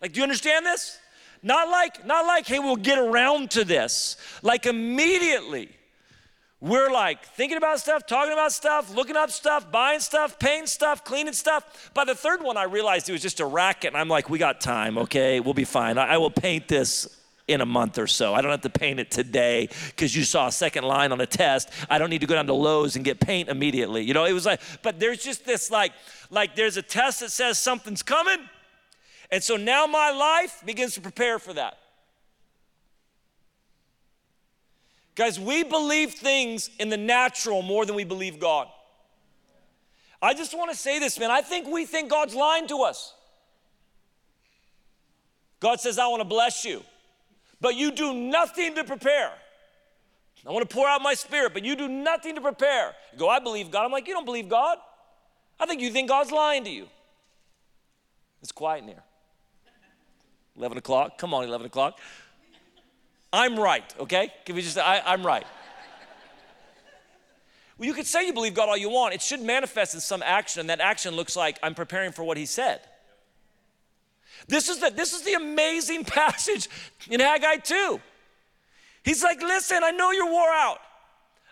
[0.00, 0.98] like do you understand this
[1.42, 5.68] not like not like hey we'll get around to this like immediately
[6.62, 11.02] we're like thinking about stuff, talking about stuff, looking up stuff, buying stuff, paying stuff,
[11.02, 11.90] cleaning stuff.
[11.92, 14.38] By the third one, I realized it was just a racket, and I'm like, we
[14.38, 15.40] got time, okay?
[15.40, 15.98] We'll be fine.
[15.98, 17.08] I, I will paint this
[17.48, 18.34] in a month or so.
[18.34, 21.26] I don't have to paint it today because you saw a second line on a
[21.26, 21.68] test.
[21.90, 24.02] I don't need to go down to Lowe's and get paint immediately.
[24.02, 25.92] You know, it was like, but there's just this like,
[26.30, 28.38] like there's a test that says something's coming.
[29.30, 31.78] And so now my life begins to prepare for that.
[35.14, 38.68] Guys, we believe things in the natural more than we believe God.
[40.22, 41.30] I just want to say this, man.
[41.30, 43.12] I think we think God's lying to us.
[45.60, 46.82] God says, I want to bless you,
[47.62, 49.30] but you do nothing to prepare.
[50.46, 52.92] I want to pour out my spirit, but you do nothing to prepare.
[53.12, 53.84] You go, I believe God.
[53.84, 54.76] I'm like, you don't believe God.
[55.60, 56.88] I think you think God's lying to you.
[58.42, 59.02] It's quiet in here.
[60.56, 61.16] 11 o'clock.
[61.16, 62.00] Come on, 11 o'clock.
[63.32, 64.32] I'm right, okay?
[64.44, 65.46] Can we just, I, I'm right.
[67.78, 69.14] Well, you could say you believe God all you want.
[69.14, 72.36] It should manifest in some action, and that action looks like I'm preparing for what
[72.36, 72.80] He said.
[74.48, 76.68] This is the, this is the amazing passage
[77.10, 78.00] in Haggai 2.
[79.04, 80.78] He's like, listen, I know you're wore out.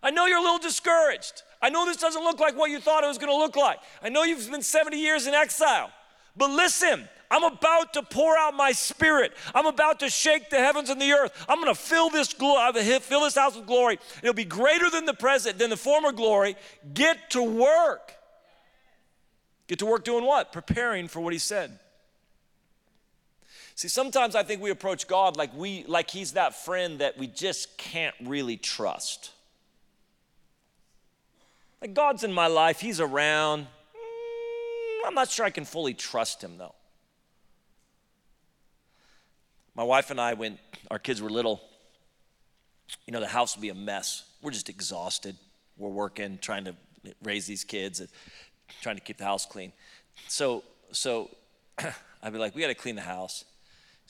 [0.03, 1.42] I know you're a little discouraged.
[1.61, 3.79] I know this doesn't look like what you thought it was going to look like.
[4.03, 5.90] I know you've been 70 years in exile.
[6.37, 9.33] But listen, I'm about to pour out my spirit.
[9.55, 11.33] I'm about to shake the heavens and the earth.
[11.48, 13.98] I'm going to fill this glo- uh, fill this house with glory.
[14.22, 16.57] It'll be greater than the present, than the former glory.
[16.94, 18.14] Get to work.
[19.66, 20.53] Get to work doing what?
[20.53, 21.79] Preparing for what he said.
[23.74, 27.26] See, sometimes I think we approach God like we like he's that friend that we
[27.26, 29.33] just can't really trust.
[31.80, 33.62] Like God's in my life, he's around.
[33.62, 36.74] Mm, I'm not sure I can fully trust him though.
[39.74, 40.59] My wife and I, when
[40.90, 41.62] our kids were little,
[43.06, 44.24] you know, the house would be a mess.
[44.42, 45.37] We're just exhausted.
[45.78, 46.74] We're working, trying to
[47.22, 48.09] raise these kids, and
[48.83, 49.72] trying to keep the house clean.
[50.28, 51.30] So, so
[52.22, 53.44] I'd be like, we got to clean the house.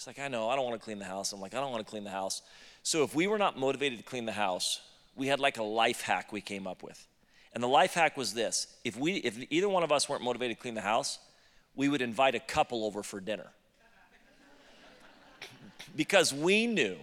[0.01, 1.35] It's like, I know, I don't want to clean the house.
[1.35, 2.41] I'm like, I don't want to clean the house.
[2.83, 4.81] So if we were not motivated to clean the house,
[5.15, 7.07] we had like a life hack we came up with.
[7.53, 10.57] And the life hack was this if, we, if either one of us weren't motivated
[10.57, 11.19] to clean the house,
[11.75, 13.49] we would invite a couple over for dinner
[15.95, 16.97] because we knew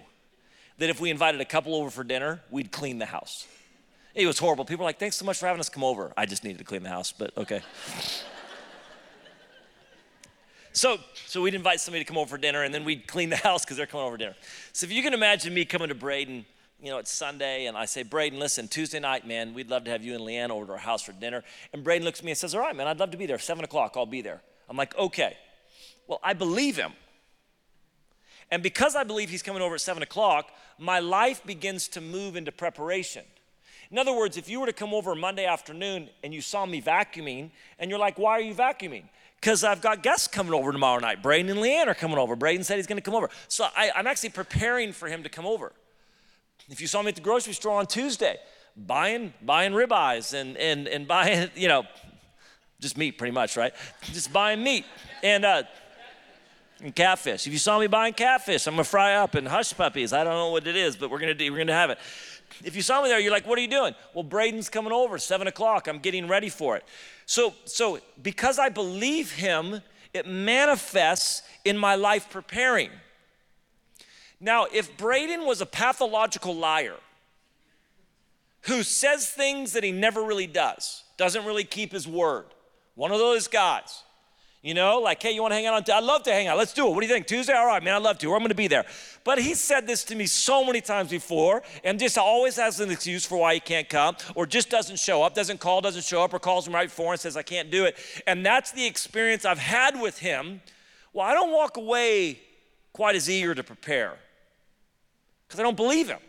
[0.80, 3.46] that if we invited a couple over for dinner, we'd clean the house.
[4.16, 4.66] It was horrible.
[4.66, 6.14] People were like, thanks so much for having us come over.
[6.18, 7.62] I just needed to clean the house, but okay.
[10.78, 13.36] so, so we'd invite somebody to come over for dinner and then we'd clean the
[13.48, 14.36] house because they're coming over for dinner.
[14.74, 16.46] So if you can imagine me coming to Braden,
[16.82, 19.92] you know, it's Sunday and I say, Braden, listen, Tuesday night, man, we'd love to
[19.92, 21.44] have you and Leanne over to our house for dinner.
[21.74, 23.40] And Braden looks at me and says, all right, man, I'd love to be there.
[23.40, 24.42] Seven o'clock, I'll be there.
[24.70, 25.38] I'm like, okay.
[26.08, 26.94] Well, I believe him.
[28.52, 32.36] And because I believe he's coming over at seven o'clock, my life begins to move
[32.36, 33.26] into preparation.
[33.92, 36.82] In other words, if you were to come over Monday afternoon and you saw me
[36.82, 39.04] vacuuming, and you're like, why are you vacuuming?
[39.40, 41.22] Because I've got guests coming over tomorrow night.
[41.22, 42.36] Braden and Leanne are coming over.
[42.36, 43.30] Braden said he's going to come over.
[43.48, 45.72] So I, I'm actually preparing for him to come over.
[46.70, 48.38] If you saw me at the grocery store on Tuesday,
[48.76, 51.84] buying buying ribeyes and and and buying, you know,
[52.80, 53.74] Just meat, pretty much, right?
[54.04, 54.86] Just buying meat.
[55.24, 55.64] And, uh,
[56.82, 57.48] and catfish.
[57.48, 60.14] If you saw me buying catfish, I'm gonna fry up and hush puppies.
[60.14, 61.98] I don't know what it is, but we're gonna do, we're gonna have it.
[62.64, 63.96] If you saw me there, you're like, what are you doing?
[64.14, 65.88] Well, Braden's coming over, seven o'clock.
[65.88, 66.84] I'm getting ready for it.
[67.28, 69.82] So, so because I believe him,
[70.14, 72.90] it manifests in my life preparing.
[74.40, 76.96] Now, if Braden was a pathological liar
[78.62, 82.46] who says things that he never really does, doesn't really keep his word,
[82.96, 84.04] one of those guys,
[84.64, 85.84] you know, like, hey, you want to hang out on?
[85.84, 86.58] T- I'd love to hang out.
[86.58, 86.90] Let's do it.
[86.90, 87.28] What do you think?
[87.28, 87.54] Tuesday?
[87.54, 88.34] All right, man, I'd love to.
[88.34, 88.86] I'm going to be there.
[89.24, 92.90] But he said this to me so many times before, and just always has an
[92.90, 96.24] excuse for why he can't come, or just doesn't show up, doesn't call, doesn't show
[96.24, 97.98] up, or calls him right before and says, I can't do it.
[98.26, 100.62] And that's the experience I've had with him.
[101.14, 102.40] Well, I don't walk away
[102.94, 104.18] quite as eager to prepare
[105.48, 106.20] because I don't believe him.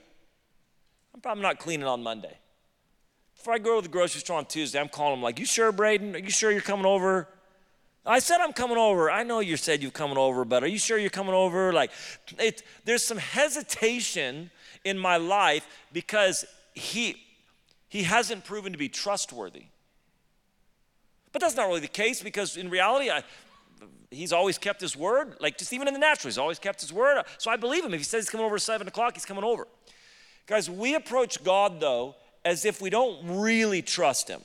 [1.15, 2.37] I'm probably not cleaning on Monday.
[3.37, 5.73] Before I go to the grocery store on Tuesday, I'm calling him like, You sure,
[5.73, 6.15] Braden?
[6.15, 7.27] Are you sure you're coming over?
[8.07, 9.11] I said I'm coming over.
[9.11, 11.73] I know you said you're coming over, but are you sure you're coming over?
[11.73, 11.91] Like,
[12.39, 14.51] it, there's some hesitation
[14.85, 17.17] in my life because he
[17.89, 19.65] he hasn't proven to be trustworthy.
[21.33, 23.23] But that's not really the case because in reality, I,
[24.11, 25.37] he's always kept his word.
[25.41, 27.23] Like just even in the natural, he's always kept his word.
[27.39, 27.95] So I believe him.
[27.95, 29.67] If he says he's coming over at seven o'clock, he's coming over.
[30.47, 34.41] Guys, we approach God though as if we don't really trust him.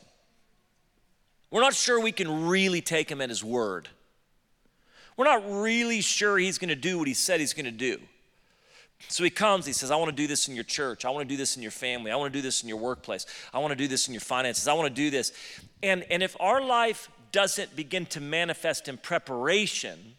[1.54, 3.88] We're not sure we can really take him at his word.
[5.16, 8.00] We're not really sure he's going to do what he said he's going to do.
[9.08, 11.06] So he comes, he says, I want to do this in your church.
[11.06, 12.10] I want to do this in your family.
[12.10, 13.28] I want to do this in your workplace.
[13.54, 14.68] I want to do this in your finances.
[14.68, 15.32] I want to do this.
[15.84, 20.16] And, and if our life doesn't begin to manifest in preparation,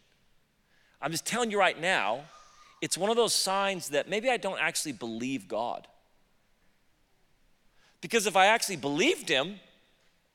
[1.02, 2.20] I'm just telling you right now,
[2.80, 5.88] it's one of those signs that maybe I don't actually believe God.
[8.00, 9.58] Because if I actually believed him,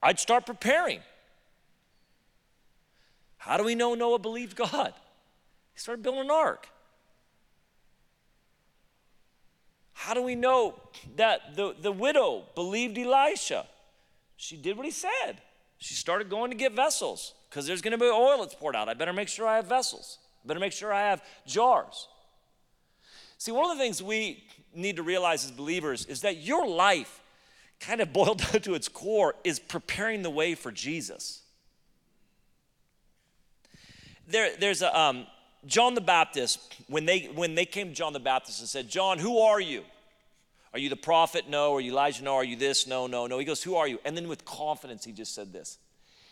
[0.01, 1.01] I'd start preparing.
[3.37, 4.93] How do we know Noah believed God?
[5.73, 6.67] He started building an ark.
[9.93, 10.75] How do we know
[11.17, 13.65] that the, the widow believed Elisha?
[14.37, 15.41] She did what he said.
[15.77, 18.87] She started going to get vessels because there's going to be oil that's poured out.
[18.87, 20.19] I better make sure I have vessels.
[20.43, 22.07] I better make sure I have jars.
[23.37, 27.21] See, one of the things we need to realize as believers is that your life
[27.79, 31.41] kind of boiled down to its core, is preparing the way for Jesus.
[34.27, 35.25] There, there's a um,
[35.65, 39.19] John the Baptist, when they, when they came to John the Baptist and said, John,
[39.19, 39.83] who are you?
[40.73, 41.49] Are you the prophet?
[41.49, 41.75] No.
[41.75, 42.23] Are you Elijah?
[42.23, 42.35] No.
[42.35, 42.87] Are you this?
[42.87, 43.39] No, no, no.
[43.39, 43.99] He goes, Who are you?
[44.05, 45.77] And then with confidence, he just said this.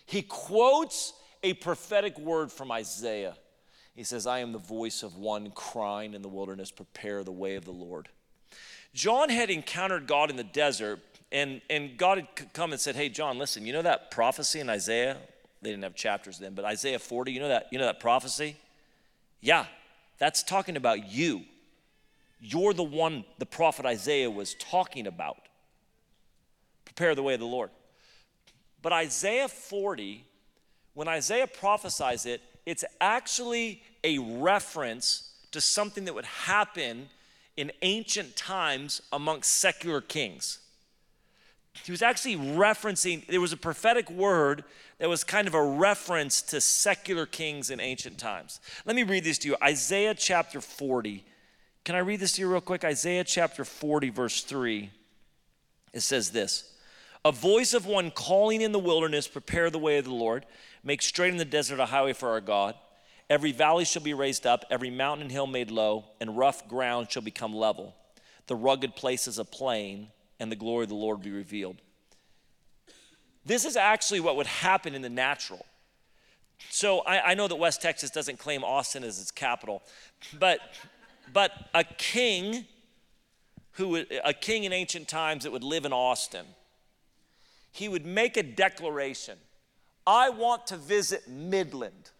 [0.05, 3.35] He quotes a prophetic word from Isaiah.
[3.95, 7.55] He says, I am the voice of one crying in the wilderness, prepare the way
[7.55, 8.09] of the Lord.
[8.93, 10.99] John had encountered God in the desert
[11.31, 14.69] and, and God had come and said, Hey, John, listen, you know that prophecy in
[14.69, 15.17] Isaiah?
[15.61, 18.55] They didn't have chapters then, but Isaiah 40, you know that, you know that prophecy?
[19.41, 19.65] Yeah,
[20.19, 21.41] that's talking about you.
[22.39, 25.37] You're the one the prophet Isaiah was talking about.
[26.85, 27.71] Prepare the way of the Lord.
[28.81, 30.23] But Isaiah 40,
[30.93, 37.09] when Isaiah prophesies it, it's actually a reference to something that would happen
[37.55, 40.59] in ancient times amongst secular kings
[41.85, 44.63] he was actually referencing, there was a prophetic word
[44.99, 48.59] that was kind of a reference to secular kings in ancient times.
[48.85, 51.25] Let me read this to you Isaiah chapter 40.
[51.85, 52.83] Can I read this to you real quick?
[52.83, 54.89] Isaiah chapter 40, verse 3.
[55.93, 56.73] It says this
[57.23, 60.45] A voice of one calling in the wilderness, prepare the way of the Lord,
[60.83, 62.75] make straight in the desert a highway for our God.
[63.29, 67.11] Every valley shall be raised up, every mountain and hill made low, and rough ground
[67.11, 67.93] shall become level.
[68.47, 70.07] The rugged places a plain
[70.39, 71.77] and the glory of the Lord be revealed.
[73.45, 75.65] This is actually what would happen in the natural.
[76.69, 79.83] So I, I, know that West Texas doesn't claim Austin as its capital,
[80.39, 80.59] but
[81.31, 82.65] but a king
[83.73, 86.45] who a king in ancient times that would live in Austin,
[87.71, 89.37] he would make a declaration.
[90.05, 92.11] I want to visit Midland.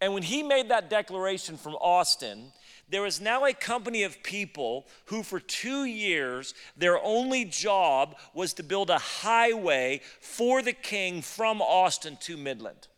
[0.00, 2.52] And when he made that declaration from Austin,
[2.88, 8.52] there is now a company of people who, for two years, their only job was
[8.54, 12.88] to build a highway for the king from Austin to Midland.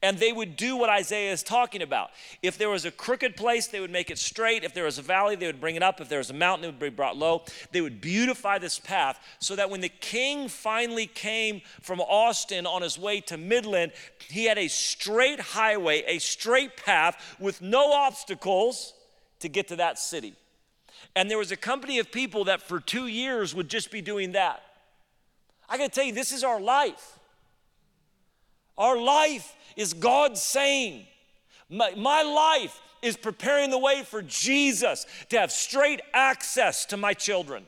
[0.00, 2.10] And they would do what Isaiah is talking about.
[2.40, 4.62] If there was a crooked place, they would make it straight.
[4.62, 6.00] If there was a valley, they would bring it up.
[6.00, 7.42] If there was a mountain, it would be brought low.
[7.72, 12.82] They would beautify this path so that when the king finally came from Austin on
[12.82, 13.90] his way to Midland,
[14.28, 18.94] he had a straight highway, a straight path with no obstacles
[19.40, 20.34] to get to that city.
[21.16, 24.32] And there was a company of people that for two years would just be doing
[24.32, 24.62] that.
[25.68, 27.18] I gotta tell you, this is our life.
[28.78, 31.04] Our life is God saying,
[31.68, 37.12] my, my life is preparing the way for Jesus to have straight access to my
[37.12, 37.64] children.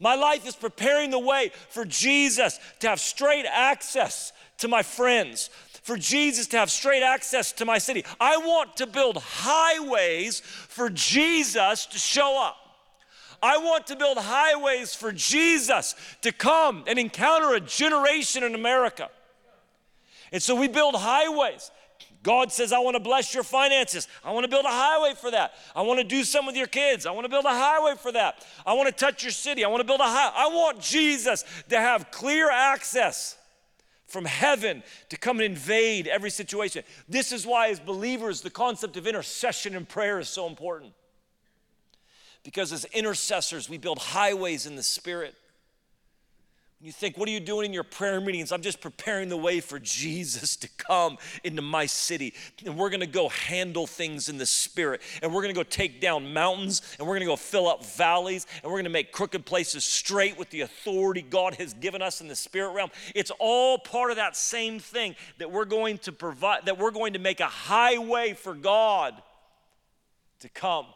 [0.00, 5.50] My life is preparing the way for Jesus to have straight access to my friends,
[5.82, 8.04] for Jesus to have straight access to my city.
[8.20, 12.56] I want to build highways for Jesus to show up.
[13.42, 19.08] I want to build highways for Jesus to come and encounter a generation in America.
[20.32, 21.70] And so we build highways.
[22.22, 24.06] God says, I want to bless your finances.
[24.24, 25.52] I want to build a highway for that.
[25.74, 27.04] I want to do some with your kids.
[27.04, 28.46] I want to build a highway for that.
[28.64, 29.64] I want to touch your city.
[29.64, 30.34] I want to build a highway.
[30.36, 33.36] I want Jesus to have clear access
[34.06, 36.84] from heaven to come and invade every situation.
[37.08, 40.92] This is why, as believers, the concept of intercession and prayer is so important.
[42.44, 45.34] Because as intercessors, we build highways in the Spirit.
[46.84, 48.50] You think, what are you doing in your prayer meetings?
[48.50, 52.34] I'm just preparing the way for Jesus to come into my city.
[52.66, 55.00] And we're gonna go handle things in the spirit.
[55.22, 56.82] And we're gonna go take down mountains.
[56.98, 58.48] And we're gonna go fill up valleys.
[58.64, 62.26] And we're gonna make crooked places straight with the authority God has given us in
[62.26, 62.90] the spirit realm.
[63.14, 67.12] It's all part of that same thing that we're going to provide, that we're going
[67.12, 69.22] to make a highway for God
[70.40, 70.86] to come.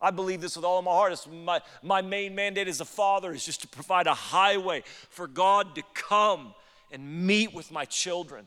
[0.00, 1.12] I believe this with all of my heart.
[1.12, 5.26] It's my, my main mandate as a father is just to provide a highway for
[5.26, 6.54] God to come
[6.90, 8.46] and meet with my children.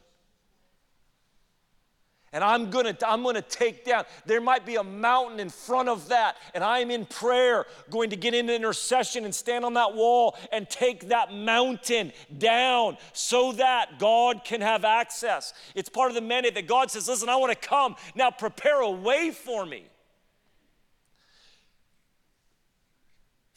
[2.34, 6.10] And I'm gonna, I'm gonna take down, there might be a mountain in front of
[6.10, 10.36] that, and I'm in prayer going to get into intercession and stand on that wall
[10.52, 15.54] and take that mountain down so that God can have access.
[15.76, 18.90] It's part of the mandate that God says, Listen, I wanna come, now prepare a
[18.90, 19.86] way for me.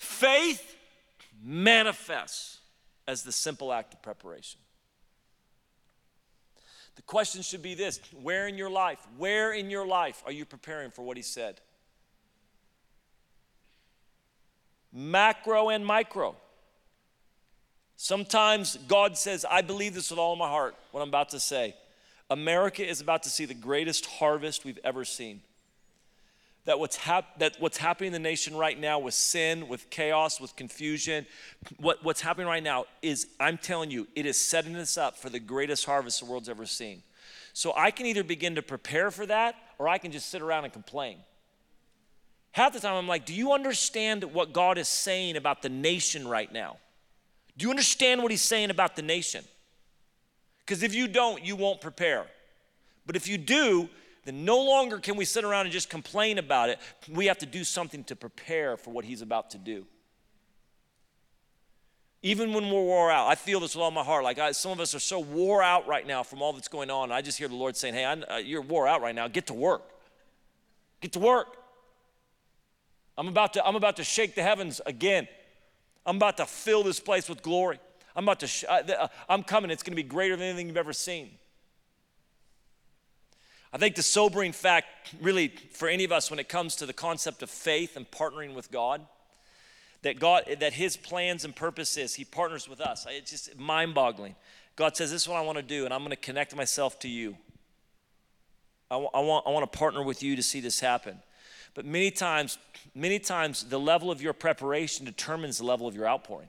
[0.06, 0.76] Faith
[1.42, 2.60] manifests
[3.06, 4.60] as the simple act of preparation.
[6.94, 10.46] The question should be this where in your life, where in your life are you
[10.46, 11.60] preparing for what he said?
[14.92, 16.34] Macro and micro.
[17.96, 21.74] Sometimes God says, I believe this with all my heart, what I'm about to say.
[22.30, 25.42] America is about to see the greatest harvest we've ever seen
[26.66, 30.40] that what's, hap- that what's happening in the nation right now with sin, with chaos,
[30.40, 31.24] with confusion,
[31.78, 35.30] what, what's happening right now is, I'm telling you, it is setting us up for
[35.30, 37.02] the greatest harvest the world's ever seen.
[37.52, 40.64] So I can either begin to prepare for that or I can just sit around
[40.64, 41.18] and complain.
[42.50, 46.26] Half the time I'm like, do you understand what God is saying about the nation
[46.26, 46.78] right now?
[47.56, 49.44] Do you understand what He's saying about the nation?
[50.64, 52.26] Because if you don't, you won't prepare.
[53.06, 53.88] But if you do,
[54.26, 56.80] then no longer can we sit around and just complain about it.
[57.08, 59.86] We have to do something to prepare for what he's about to do.
[62.22, 64.24] Even when we're wore out, I feel this with all my heart.
[64.24, 66.90] Like I, some of us are so wore out right now from all that's going
[66.90, 67.12] on.
[67.12, 69.28] I just hear the Lord saying, Hey, uh, you're wore out right now.
[69.28, 69.84] Get to work.
[71.00, 71.56] Get to work.
[73.16, 75.28] I'm about, to, I'm about to shake the heavens again.
[76.04, 77.78] I'm about to fill this place with glory.
[78.16, 79.70] I'm about to, sh- uh, uh I'm coming.
[79.70, 81.30] It's going to be greater than anything you've ever seen.
[83.76, 84.86] I think the sobering fact,
[85.20, 88.54] really, for any of us when it comes to the concept of faith and partnering
[88.54, 89.02] with God,
[90.00, 93.06] that God, that His plans and purposes, He partners with us.
[93.10, 94.34] It's just mind-boggling.
[94.76, 96.98] God says, "This is what I want to do, and I'm going to connect myself
[97.00, 97.36] to you.
[98.90, 101.20] I, w- I want, I want to partner with you to see this happen."
[101.74, 102.56] But many times,
[102.94, 106.48] many times, the level of your preparation determines the level of your outpouring.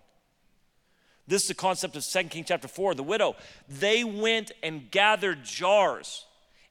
[1.28, 2.96] This is the concept of 2 King chapter 4.
[2.96, 3.36] The widow,
[3.68, 6.24] they went and gathered jars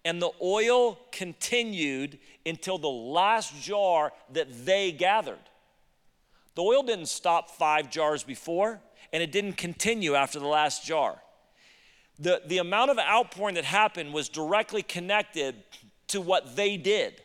[0.07, 5.51] and the oil continued until the last jar that they gathered.
[6.55, 8.81] The oil didn't stop five jars before,
[9.13, 11.21] and it didn't continue after the last jar.
[12.21, 15.57] The, the amount of outpouring that happened was directly connected
[16.09, 17.21] to what they did.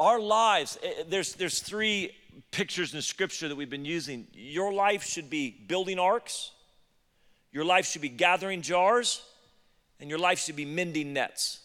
[0.00, 2.16] Our lives, eh, eh, there's, there's three
[2.50, 4.26] pictures in scripture that we've been using.
[4.32, 6.50] Your life should be building arks
[7.54, 9.22] your life should be gathering jars,
[10.00, 11.60] and your life should be mending nets.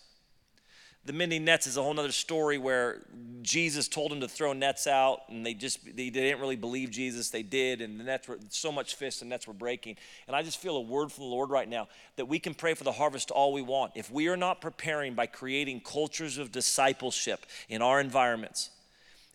[1.04, 3.02] The mending nets is a whole other story where
[3.42, 7.32] Jesus told them to throw nets out, and they just they didn't really believe Jesus.
[7.32, 9.96] They did, and the nets were so much fish, and nets were breaking.
[10.28, 11.88] And I just feel a word from the Lord right now
[12.18, 13.94] that we can pray for the harvest all we want.
[13.96, 18.70] If we are not preparing by creating cultures of discipleship in our environments,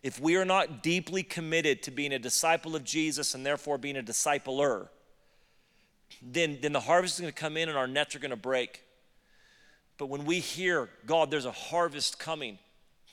[0.03, 3.97] if we are not deeply committed to being a disciple of Jesus and therefore being
[3.97, 4.87] a discipler,
[6.21, 8.37] then, then the harvest is going to come in and our nets are going to
[8.37, 8.81] break.
[9.97, 12.59] But when we hear, God, there's a harvest coming,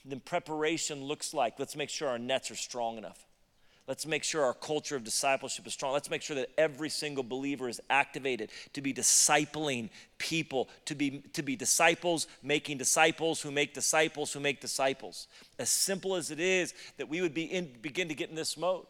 [0.04, 3.26] then preparation looks like let's make sure our nets are strong enough.
[3.88, 5.92] Let's make sure our culture of discipleship is strong.
[5.92, 11.22] Let's make sure that every single believer is activated to be discipling people, to be,
[11.32, 15.26] to be disciples, making disciples who make disciples who make disciples.
[15.58, 18.56] As simple as it is, that we would be in, begin to get in this
[18.56, 18.86] mode.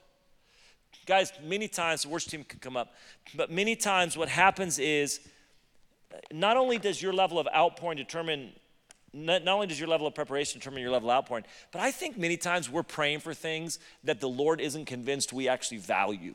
[1.06, 2.94] Guys, many times, the worship team can come up,
[3.34, 5.20] but many times what happens is
[6.30, 8.52] not only does your level of outpouring determine
[9.14, 11.90] not, not, only does your level of preparation determine your level of outpouring, but I
[11.90, 16.34] think many times we're praying for things that the Lord isn't convinced we actually value.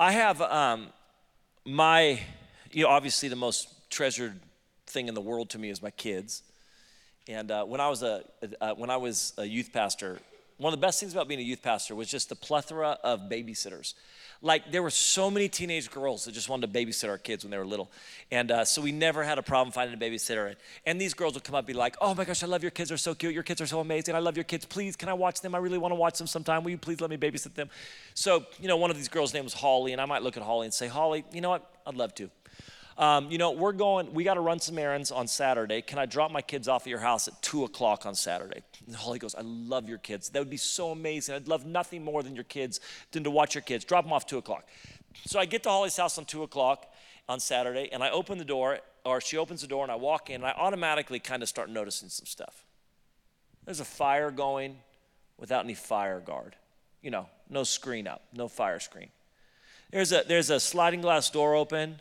[0.00, 0.88] I have um,
[1.64, 2.20] my,
[2.72, 4.40] you know, obviously the most treasured
[4.86, 6.42] thing in the world to me is my kids.
[7.28, 8.24] And uh, when I was a
[8.60, 10.18] uh, when I was a youth pastor,
[10.58, 13.22] one of the best things about being a youth pastor was just the plethora of
[13.30, 13.94] babysitters.
[14.42, 17.50] Like there were so many teenage girls that just wanted to babysit our kids when
[17.50, 17.90] they were little,
[18.30, 20.54] and uh, so we never had a problem finding a babysitter.
[20.86, 22.70] And these girls would come up and be like, "Oh my gosh, I love your
[22.70, 22.88] kids.
[22.90, 23.34] They're so cute.
[23.34, 24.14] Your kids are so amazing.
[24.14, 24.64] I love your kids.
[24.64, 25.54] Please, can I watch them?
[25.54, 26.62] I really want to watch them sometime.
[26.62, 27.68] Will you please let me babysit them?"
[28.14, 30.42] So you know, one of these girls' name was Holly, and I might look at
[30.42, 31.68] Holly and say, "Holly, you know what?
[31.86, 32.30] I'd love to."
[32.98, 35.82] Um, you know, we're going, we got to run some errands on Saturday.
[35.82, 38.62] Can I drop my kids off at your house at 2 o'clock on Saturday?
[38.88, 40.30] And Holly goes, I love your kids.
[40.30, 41.36] That would be so amazing.
[41.36, 42.80] I'd love nothing more than your kids,
[43.12, 43.84] than to watch your kids.
[43.84, 44.66] Drop them off 2 o'clock.
[45.26, 46.92] So I get to Holly's house on 2 o'clock
[47.28, 50.28] on Saturday, and I open the door, or she opens the door, and I walk
[50.28, 52.64] in, and I automatically kind of start noticing some stuff.
[53.64, 54.76] There's a fire going
[55.36, 56.56] without any fire guard.
[57.00, 59.10] You know, no screen up, no fire screen.
[59.92, 62.00] There's a, there's a sliding glass door open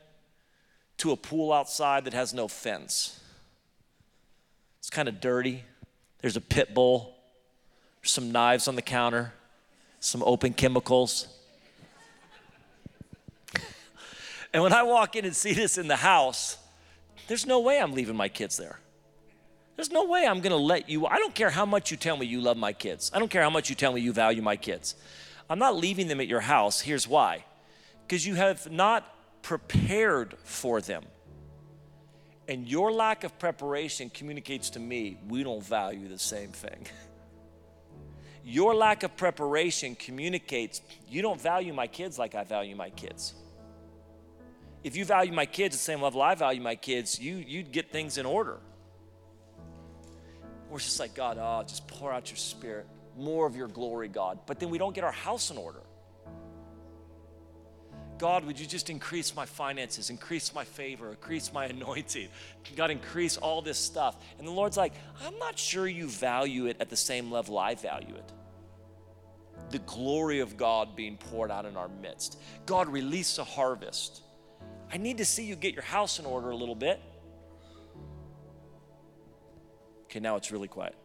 [0.98, 3.20] to a pool outside that has no fence.
[4.80, 5.64] It's kind of dirty.
[6.20, 7.16] There's a pit bull,
[8.02, 9.34] there's some knives on the counter,
[10.00, 11.28] some open chemicals.
[14.54, 16.58] and when I walk in and see this in the house,
[17.28, 18.80] there's no way I'm leaving my kids there.
[19.76, 21.06] There's no way I'm gonna let you.
[21.06, 23.12] I don't care how much you tell me you love my kids.
[23.14, 24.95] I don't care how much you tell me you value my kids.
[25.50, 26.82] I'm not leaving them at your house.
[26.82, 27.45] Here's why
[28.08, 29.14] because you have not
[29.48, 31.02] prepared for them.
[32.50, 36.86] And your lack of preparation communicates to me we don't value the same thing.
[38.43, 43.36] Your lack of preparation communicates you don't value my kids like I value my kids.
[44.84, 47.89] If you value my kids the same level I value my kids, you, you'd get
[47.89, 48.60] things in order.
[50.70, 52.86] We're just like, God, oh, just pour out your spirit,
[53.18, 54.39] more of your glory, God.
[54.45, 55.87] But then we don't get our house in order.
[58.18, 62.30] God, would you just increase my finances, increase my favor, increase my anointing?
[62.76, 64.18] God, increase all this stuff.
[64.38, 64.93] And the Lord's like,
[65.24, 68.32] I'm not sure you value it at the same level I value it.
[69.70, 72.39] The glory of God being poured out in our midst.
[72.65, 74.22] God, release a harvest.
[74.91, 77.01] I need to see you get your house in order a little bit.
[80.05, 80.95] Okay, now it's really quiet.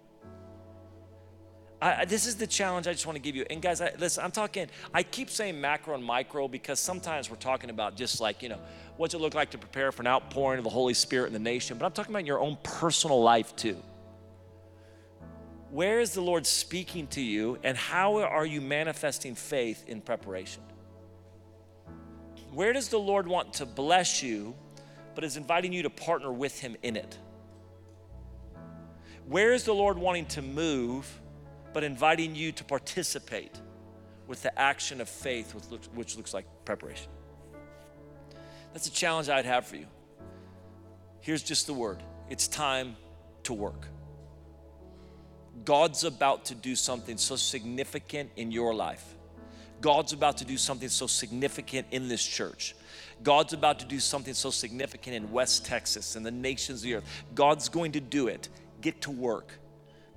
[1.82, 3.44] I, this is the challenge I just want to give you.
[3.50, 7.36] And guys, I, listen, I'm talking, I keep saying macro and micro because sometimes we're
[7.36, 8.60] talking about just like, you know,
[8.96, 11.40] what's it look like to prepare for an outpouring of the Holy Spirit in the
[11.40, 11.78] nation.
[11.78, 13.82] But I'm talking about your own personal life too.
[15.72, 20.62] Where is the Lord speaking to you and how are you manifesting faith in preparation?
[22.52, 24.54] Where does the Lord want to bless you,
[25.16, 27.18] but is inviting you to partner with Him in it?
[29.26, 31.18] Where is the Lord wanting to move?
[31.72, 33.52] But inviting you to participate
[34.26, 35.54] with the action of faith,
[35.94, 37.10] which looks, like preparation.
[38.72, 39.86] That's a challenge I'd have for you.
[41.20, 42.96] Here's just the word it's time
[43.44, 43.88] to work.
[45.64, 49.04] God's about to do something so significant in your life.
[49.80, 52.74] God's about to do something so significant in this church.
[53.22, 56.94] God's about to do something so significant in West Texas and the nations of the
[56.94, 57.24] earth.
[57.34, 58.48] God's going to do it.
[58.80, 59.52] Get to work,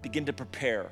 [0.01, 0.91] begin to prepare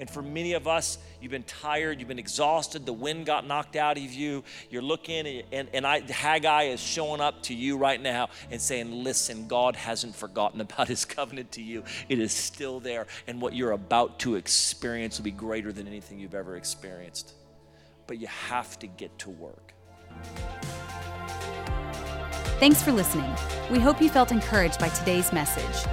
[0.00, 3.76] and for many of us, you've been tired, you've been exhausted, the wind got knocked
[3.76, 4.42] out of you.
[4.70, 9.04] You're looking, and, and I, Haggai is showing up to you right now and saying,
[9.04, 11.84] Listen, God hasn't forgotten about his covenant to you.
[12.08, 16.18] It is still there, and what you're about to experience will be greater than anything
[16.18, 17.34] you've ever experienced.
[18.06, 19.72] But you have to get to work.
[22.60, 23.30] Thanks for listening.
[23.70, 25.86] We hope you felt encouraged by today's message.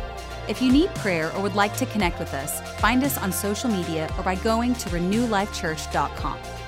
[0.51, 3.69] If you need prayer or would like to connect with us, find us on social
[3.69, 6.60] media or by going to renewlifechurch.com.